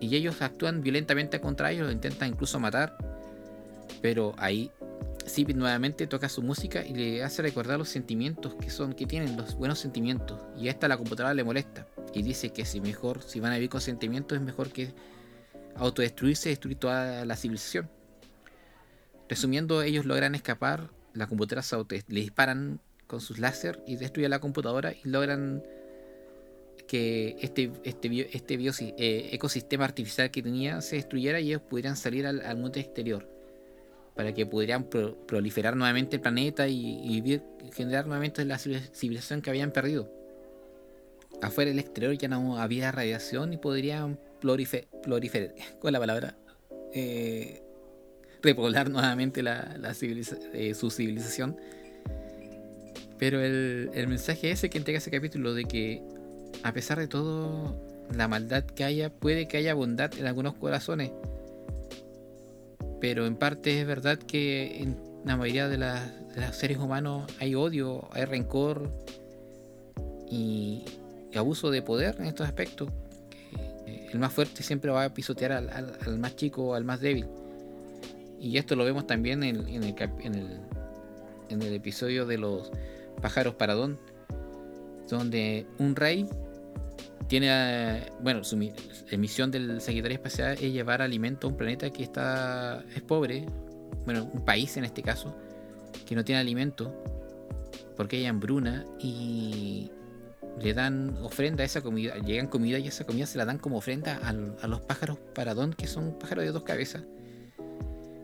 y 0.00 0.14
ellos 0.14 0.42
actúan 0.42 0.82
violentamente 0.82 1.40
contra 1.40 1.72
ellos, 1.72 1.86
lo 1.86 1.92
intentan 1.92 2.28
incluso 2.28 2.60
matar. 2.60 2.96
Pero 4.02 4.34
ahí 4.36 4.70
Sipit 5.26 5.56
nuevamente 5.56 6.06
toca 6.06 6.28
su 6.28 6.40
música 6.40 6.86
y 6.86 6.94
le 6.94 7.24
hace 7.24 7.42
recordar 7.42 7.78
los 7.78 7.88
sentimientos 7.88 8.54
que 8.54 8.70
son, 8.70 8.92
que 8.92 9.06
tienen 9.06 9.36
los 9.36 9.56
buenos 9.56 9.78
sentimientos. 9.78 10.40
Y 10.56 10.68
a 10.68 10.70
esta 10.70 10.88
la 10.88 10.96
computadora 10.96 11.34
le 11.34 11.44
molesta. 11.44 11.86
Y 12.14 12.22
dice 12.22 12.50
que 12.50 12.64
si 12.64 12.80
mejor, 12.80 13.22
si 13.22 13.40
van 13.40 13.52
a 13.52 13.56
vivir 13.56 13.68
con 13.68 13.80
sentimientos, 13.80 14.38
es 14.38 14.44
mejor 14.44 14.70
que 14.70 14.94
autodestruirse 15.74 16.48
y 16.48 16.52
destruir 16.52 16.78
toda 16.78 17.24
la 17.24 17.36
civilización. 17.36 17.90
Resumiendo, 19.28 19.82
ellos 19.82 20.06
logran 20.06 20.34
escapar, 20.34 20.90
la 21.12 21.26
computadora 21.26 21.62
se 21.62 21.76
le 21.76 22.20
disparan 22.20 22.80
con 23.06 23.20
sus 23.20 23.38
láser 23.38 23.82
y 23.86 23.96
destruyen 23.96 24.30
la 24.30 24.38
computadora 24.38 24.92
y 24.92 25.08
logran 25.08 25.62
que 26.86 27.36
este, 27.40 27.72
este, 27.84 28.28
este 28.32 28.54
eh, 28.54 29.28
ecosistema 29.32 29.84
artificial 29.84 30.30
que 30.30 30.42
tenía 30.42 30.80
se 30.80 30.96
destruyera 30.96 31.40
y 31.40 31.48
ellos 31.48 31.62
pudieran 31.62 31.96
salir 31.96 32.26
al, 32.26 32.56
mundo 32.56 32.78
exterior 32.78 33.35
para 34.16 34.32
que 34.32 34.46
pudieran 34.46 34.84
proliferar 34.84 35.76
nuevamente 35.76 36.16
el 36.16 36.22
planeta 36.22 36.66
y, 36.68 37.22
generar 37.74 38.06
nuevamente 38.06 38.44
la 38.44 38.58
civilización 38.58 39.42
que 39.42 39.50
habían 39.50 39.70
perdido. 39.72 40.10
Afuera 41.42 41.70
del 41.70 41.78
exterior 41.78 42.16
ya 42.16 42.28
no 42.28 42.58
había 42.58 42.90
radiación 42.90 43.52
y 43.52 43.58
podrían 43.58 44.18
proliferar, 44.40 45.54
con 45.80 45.92
la 45.92 45.98
palabra, 45.98 46.34
eh, 46.94 47.62
repoblar 48.42 48.90
nuevamente 48.90 49.42
la, 49.42 49.76
eh, 50.54 50.74
su 50.74 50.90
civilización. 50.90 51.56
Pero 53.18 53.40
el, 53.40 53.90
el 53.92 54.08
mensaje 54.08 54.50
ese 54.50 54.70
que 54.70 54.78
entrega 54.78 54.98
ese 54.98 55.10
capítulo 55.10 55.52
de 55.52 55.64
que 55.64 56.02
a 56.62 56.72
pesar 56.72 56.98
de 56.98 57.08
todo 57.08 57.76
la 58.14 58.28
maldad 58.28 58.64
que 58.64 58.84
haya, 58.84 59.10
puede 59.10 59.48
que 59.48 59.58
haya 59.58 59.74
bondad 59.74 60.10
en 60.18 60.26
algunos 60.26 60.54
corazones. 60.54 61.10
Pero 63.00 63.26
en 63.26 63.36
parte 63.36 63.80
es 63.80 63.86
verdad 63.86 64.18
que 64.18 64.82
en 64.82 64.96
la 65.24 65.36
mayoría 65.36 65.68
de, 65.68 65.78
los 65.78 66.56
seres 66.56 66.78
humanos 66.78 67.30
hay 67.40 67.54
odio, 67.54 68.08
hay 68.12 68.24
rencor 68.24 68.90
y, 70.30 70.84
abuso 71.34 71.70
de 71.70 71.82
poder 71.82 72.16
en 72.18 72.26
estos 72.26 72.46
aspectos. 72.46 72.88
El 73.86 74.18
más 74.18 74.32
fuerte 74.32 74.62
siempre 74.62 74.90
va 74.90 75.04
a 75.04 75.12
pisotear 75.12 75.52
al, 75.52 76.18
más 76.18 76.34
chico 76.34 76.74
al 76.74 76.84
más 76.84 77.00
débil. 77.00 77.26
Y 78.40 78.56
esto 78.56 78.74
lo 78.74 78.84
vemos 78.84 79.06
también 79.06 79.42
en, 79.42 79.56
el, 79.56 80.64
en 81.50 81.62
el 81.62 81.74
episodio 81.74 82.24
de 82.24 82.38
los 82.38 82.70
pájaros 83.20 83.54
paradón, 83.54 83.98
donde 85.10 85.66
un 85.78 85.94
rey 85.94 86.26
tiene, 87.28 88.12
bueno, 88.20 88.44
su 88.44 88.56
misión 88.56 89.50
del 89.50 89.80
Secretario 89.80 90.16
Espacial 90.16 90.52
es 90.52 90.72
llevar 90.72 91.02
alimento 91.02 91.46
a 91.46 91.50
un 91.50 91.56
planeta 91.56 91.90
que 91.90 92.02
está, 92.02 92.84
es 92.94 93.02
pobre, 93.02 93.46
bueno, 94.04 94.30
un 94.32 94.44
país 94.44 94.76
en 94.76 94.84
este 94.84 95.02
caso, 95.02 95.36
que 96.06 96.14
no 96.14 96.24
tiene 96.24 96.40
alimento, 96.40 96.94
porque 97.96 98.16
hay 98.16 98.26
hambruna 98.26 98.84
y 99.00 99.90
le 100.60 100.72
dan 100.72 101.16
ofrenda 101.22 101.62
a 101.62 101.66
esa 101.66 101.82
comida, 101.82 102.16
llegan 102.18 102.46
comida 102.46 102.78
y 102.78 102.86
esa 102.86 103.04
comida 103.04 103.26
se 103.26 103.38
la 103.38 103.44
dan 103.44 103.58
como 103.58 103.76
ofrenda 103.76 104.20
a, 104.22 104.66
los 104.66 104.80
pájaros 104.82 105.18
paradón, 105.34 105.72
que 105.72 105.86
son 105.86 106.18
pájaros 106.18 106.44
de 106.44 106.52
dos 106.52 106.62
cabezas, 106.62 107.02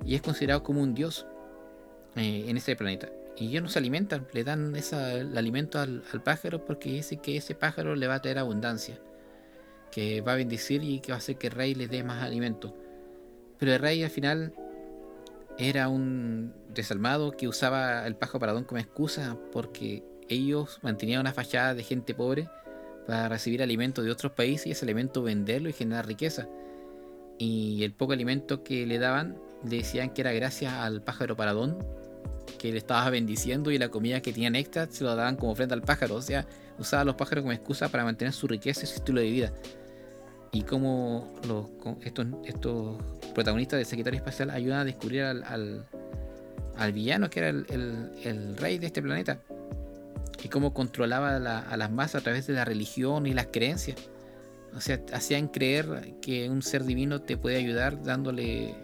y 0.04 0.14
es 0.14 0.22
considerado 0.22 0.62
como 0.62 0.80
un 0.80 0.94
dios 0.94 1.26
eh, 2.16 2.44
en 2.48 2.56
ese 2.56 2.76
planeta. 2.76 3.08
Y 3.36 3.48
ellos 3.48 3.62
no 3.62 3.68
se 3.68 3.78
alimentan, 3.78 4.26
le 4.32 4.44
dan 4.44 4.76
esa, 4.76 5.14
el 5.14 5.36
alimento 5.36 5.78
al, 5.78 6.02
pájaro 6.24 6.64
porque 6.64 6.90
dice 6.90 7.16
que 7.16 7.36
ese 7.36 7.54
pájaro 7.54 7.96
le 7.96 8.06
va 8.06 8.16
a 8.16 8.22
traer 8.22 8.38
abundancia, 8.38 9.00
que 9.90 10.20
va 10.20 10.32
a 10.32 10.36
bendecir 10.36 10.82
y 10.84 11.00
que 11.00 11.12
va 11.12 11.16
a 11.16 11.18
hacer 11.18 11.36
que 11.36 11.46
el 11.46 11.54
rey 11.54 11.74
le 11.74 11.88
dé 11.88 12.04
más 12.04 12.22
alimento. 12.22 12.76
Pero 13.58 13.72
el 13.72 13.78
rey 13.78 14.02
al 14.02 14.10
final 14.10 14.52
era 15.58 15.88
un 15.88 16.54
desalmado 16.68 17.32
que 17.32 17.48
usaba 17.48 18.06
el 18.06 18.16
pájaro 18.16 18.40
paradón 18.40 18.64
como 18.64 18.80
excusa 18.80 19.36
porque 19.52 20.02
ellos 20.28 20.78
mantenían 20.82 21.20
una 21.20 21.32
fachada 21.32 21.74
de 21.74 21.82
gente 21.82 22.14
pobre 22.14 22.48
para 23.06 23.28
recibir 23.28 23.62
alimento 23.62 24.02
de 24.02 24.10
otros 24.10 24.32
países 24.32 24.66
y 24.66 24.70
ese 24.72 24.84
alimento 24.84 25.22
venderlo 25.22 25.68
y 25.68 25.72
generar 25.72 26.06
riqueza. 26.06 26.48
Y 27.38 27.82
el 27.82 27.92
poco 27.92 28.12
alimento 28.12 28.62
que 28.62 28.86
le 28.86 28.98
daban 28.98 29.38
le 29.64 29.78
decían 29.78 30.10
que 30.10 30.20
era 30.20 30.32
gracias 30.32 30.72
al 30.72 31.02
pájaro 31.02 31.36
paradón 31.36 31.78
que 32.58 32.72
le 32.72 32.78
estaba 32.78 33.08
bendiciendo 33.10 33.70
y 33.70 33.78
la 33.78 33.88
comida 33.88 34.20
que 34.20 34.32
tenían 34.32 34.56
extra 34.56 34.88
se 34.90 35.04
lo 35.04 35.14
daban 35.14 35.36
como 35.36 35.52
ofrenda 35.52 35.74
al 35.74 35.82
pájaro. 35.82 36.16
O 36.16 36.22
sea, 36.22 36.46
usaba 36.78 37.02
a 37.02 37.04
los 37.04 37.14
pájaros 37.14 37.42
como 37.42 37.52
excusa 37.52 37.88
para 37.88 38.04
mantener 38.04 38.32
su 38.32 38.46
riqueza 38.46 38.82
y 38.84 38.86
su 38.86 38.96
estilo 38.96 39.20
de 39.20 39.30
vida. 39.30 39.52
Y 40.52 40.62
como 40.62 41.32
los, 41.48 41.66
estos, 42.02 42.26
estos 42.44 43.02
protagonistas 43.34 43.78
del 43.78 43.86
Secretario 43.86 44.18
Espacial 44.18 44.50
ayudan 44.50 44.80
a 44.80 44.84
descubrir 44.84 45.22
al, 45.22 45.86
al, 46.76 46.92
villano 46.92 47.30
que 47.30 47.40
era 47.40 47.48
el, 47.48 48.56
rey 48.58 48.78
de 48.78 48.86
este 48.86 49.00
planeta. 49.00 49.40
Y 50.42 50.48
cómo 50.48 50.74
controlaba 50.74 51.36
a 51.36 51.76
las 51.76 51.90
masas 51.90 52.20
a 52.20 52.24
través 52.24 52.46
de 52.46 52.54
la 52.54 52.64
religión 52.64 53.26
y 53.26 53.32
las 53.32 53.46
creencias. 53.46 53.96
O 54.74 54.80
sea, 54.80 55.00
hacían 55.12 55.48
creer 55.48 56.14
que 56.20 56.48
un 56.48 56.62
ser 56.62 56.84
divino 56.84 57.22
te 57.22 57.36
puede 57.36 57.56
ayudar 57.56 58.02
dándole, 58.02 58.74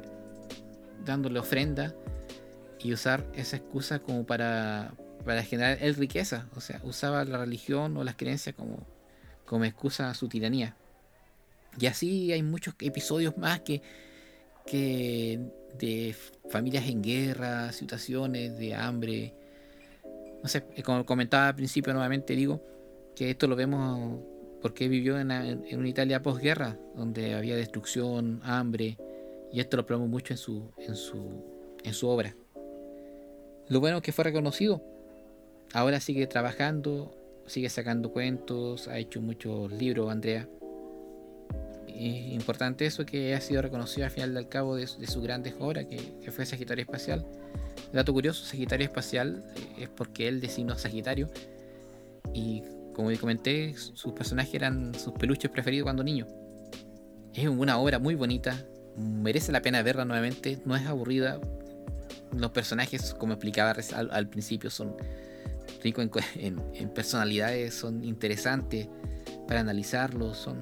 dándole 1.04 1.38
ofrenda 1.38 1.94
y 2.80 2.92
usar 2.92 3.26
esa 3.34 3.56
excusa 3.56 3.98
como 3.98 4.24
para, 4.24 4.94
para 5.24 5.42
generar 5.42 5.78
riqueza. 5.96 6.48
O 6.54 6.60
sea, 6.60 6.80
usaba 6.84 7.24
la 7.24 7.38
religión 7.38 7.96
o 7.96 8.04
las 8.04 8.16
creencias 8.16 8.54
como, 8.54 8.86
como 9.44 9.64
excusa 9.64 10.10
a 10.10 10.14
su 10.14 10.28
tiranía. 10.28 10.76
Y 11.78 11.86
así 11.86 12.32
hay 12.32 12.42
muchos 12.42 12.74
episodios 12.80 13.36
más 13.36 13.60
que, 13.60 13.82
que 14.66 15.40
de 15.78 16.14
familias 16.50 16.86
en 16.86 17.02
guerra, 17.02 17.72
situaciones 17.72 18.58
de 18.58 18.74
hambre. 18.74 19.34
No 20.42 20.48
sé, 20.48 20.64
como 20.84 21.04
comentaba 21.04 21.48
al 21.48 21.54
principio 21.54 21.92
nuevamente 21.92 22.34
digo 22.34 22.62
que 23.14 23.30
esto 23.30 23.46
lo 23.46 23.56
vemos 23.56 24.20
porque 24.60 24.88
vivió 24.88 25.18
en, 25.18 25.30
en 25.30 25.78
una 25.78 25.88
Italia 25.88 26.22
posguerra, 26.22 26.78
donde 26.96 27.34
había 27.34 27.54
destrucción, 27.54 28.40
hambre, 28.42 28.98
y 29.52 29.60
esto 29.60 29.76
lo 29.76 29.86
probamos 29.86 30.10
mucho 30.10 30.34
en 30.34 30.38
su, 30.38 30.70
en 30.78 30.96
su, 30.96 31.44
en 31.84 31.94
su 31.94 32.08
obra. 32.08 32.34
Lo 33.68 33.80
bueno 33.80 33.98
es 33.98 34.02
que 34.02 34.12
fue 34.12 34.24
reconocido. 34.24 34.82
Ahora 35.72 36.00
sigue 36.00 36.26
trabajando, 36.26 37.14
sigue 37.46 37.68
sacando 37.68 38.10
cuentos, 38.10 38.88
ha 38.88 38.98
hecho 38.98 39.20
muchos 39.20 39.70
libros, 39.72 40.10
Andrea. 40.10 40.48
Es 41.86 42.32
importante 42.32 42.86
eso 42.86 43.04
que 43.04 43.34
ha 43.34 43.40
sido 43.40 43.60
reconocido 43.60 44.04
al 44.04 44.10
final 44.10 44.34
del 44.34 44.48
cabo 44.48 44.76
de, 44.76 44.86
sus 44.86 45.22
grandes 45.22 45.54
obras, 45.58 45.86
que, 45.86 46.30
fue 46.30 46.46
Sagitario 46.46 46.82
Espacial. 46.82 47.26
Dato 47.92 48.12
curioso, 48.12 48.44
Sagitario 48.44 48.86
Espacial 48.86 49.44
eh, 49.56 49.82
es 49.84 49.88
porque 49.88 50.28
él 50.28 50.40
designó 50.40 50.76
Sagitario 50.76 51.28
y 52.34 52.62
como 52.94 53.10
comenté, 53.20 53.74
sus 53.76 54.12
personajes 54.12 54.52
eran 54.54 54.92
sus 54.94 55.12
peluches 55.12 55.50
preferidos 55.50 55.84
cuando 55.84 56.02
niño. 56.02 56.26
Es 57.32 57.46
una 57.46 57.78
obra 57.78 58.00
muy 58.00 58.16
bonita, 58.16 58.66
merece 58.96 59.52
la 59.52 59.62
pena 59.62 59.82
verla 59.82 60.04
nuevamente, 60.04 60.58
no 60.64 60.74
es 60.74 60.84
aburrida. 60.84 61.40
Los 62.36 62.50
personajes, 62.50 63.14
como 63.14 63.34
explicaba 63.34 63.74
al, 63.94 64.28
principio, 64.28 64.70
son 64.70 64.96
ricos 65.82 66.08
en, 66.36 66.58
personalidades, 66.90 67.74
son 67.74 68.04
interesantes 68.04 68.88
para 69.46 69.60
analizarlos, 69.60 70.36
son... 70.36 70.58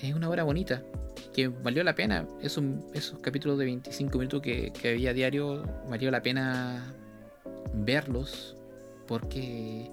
Es 0.00 0.14
una 0.14 0.30
obra 0.30 0.44
bonita, 0.44 0.82
que 1.34 1.48
valió 1.48 1.84
la 1.84 1.94
pena. 1.94 2.26
Esos, 2.40 2.64
capítulos 3.20 3.58
de 3.58 3.66
25 3.66 4.18
minutos 4.18 4.40
que, 4.40 4.72
había 4.84 5.12
diario, 5.12 5.62
valió 5.88 6.10
la 6.10 6.22
pena 6.22 6.94
verlos 7.74 8.56
porque 9.06 9.90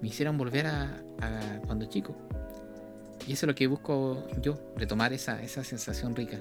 me 0.00 0.08
hicieron 0.08 0.38
volver 0.38 0.66
a, 0.66 1.02
cuando 1.66 1.86
chico. 1.86 2.16
Y 3.26 3.32
eso 3.32 3.46
es 3.46 3.48
lo 3.48 3.54
que 3.54 3.66
busco 3.66 4.26
yo, 4.40 4.56
retomar 4.76 5.12
esa, 5.12 5.42
esa 5.42 5.64
sensación 5.64 6.14
rica. 6.14 6.38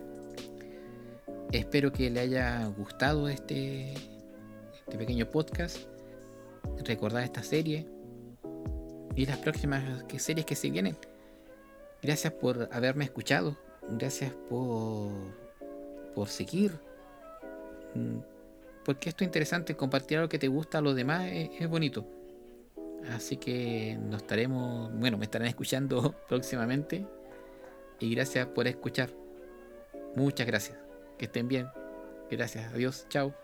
Espero 1.51 1.91
que 1.91 2.09
le 2.11 2.19
haya 2.19 2.65
gustado 2.67 3.27
este, 3.27 3.93
este 3.93 4.97
pequeño 4.97 5.29
podcast. 5.29 5.77
Recordar 6.85 7.23
esta 7.23 7.41
serie 7.41 7.87
y 9.15 9.25
las 9.25 9.37
próximas 9.39 10.05
series 10.17 10.45
que 10.45 10.55
se 10.55 10.69
vienen. 10.69 10.95
Gracias 12.03 12.33
por 12.33 12.69
haberme 12.71 13.05
escuchado. 13.05 13.57
Gracias 13.89 14.31
por, 14.47 15.11
por 16.13 16.27
seguir. 16.27 16.79
Mm, 17.95 18.19
porque 18.85 19.09
esto 19.09 19.23
es 19.23 19.27
interesante. 19.27 19.75
Compartir 19.75 20.19
algo 20.19 20.29
que 20.29 20.39
te 20.39 20.47
gusta 20.47 20.77
a 20.77 20.81
los 20.81 20.95
demás 20.95 21.29
es 21.31 21.67
bonito. 21.67 22.05
Así 23.11 23.37
que 23.37 23.97
nos 23.99 24.21
estaremos, 24.21 24.91
bueno, 24.93 25.17
me 25.17 25.25
estarán 25.25 25.47
escuchando 25.47 26.13
próximamente. 26.29 27.07
Y 27.99 28.13
gracias 28.13 28.45
por 28.47 28.67
escuchar. 28.67 29.09
Muchas 30.15 30.45
gracias. 30.45 30.88
Que 31.19 31.25
estén 31.25 31.47
bien. 31.47 31.69
Gracias. 32.31 32.73
Adiós. 32.73 33.05
Chao. 33.09 33.35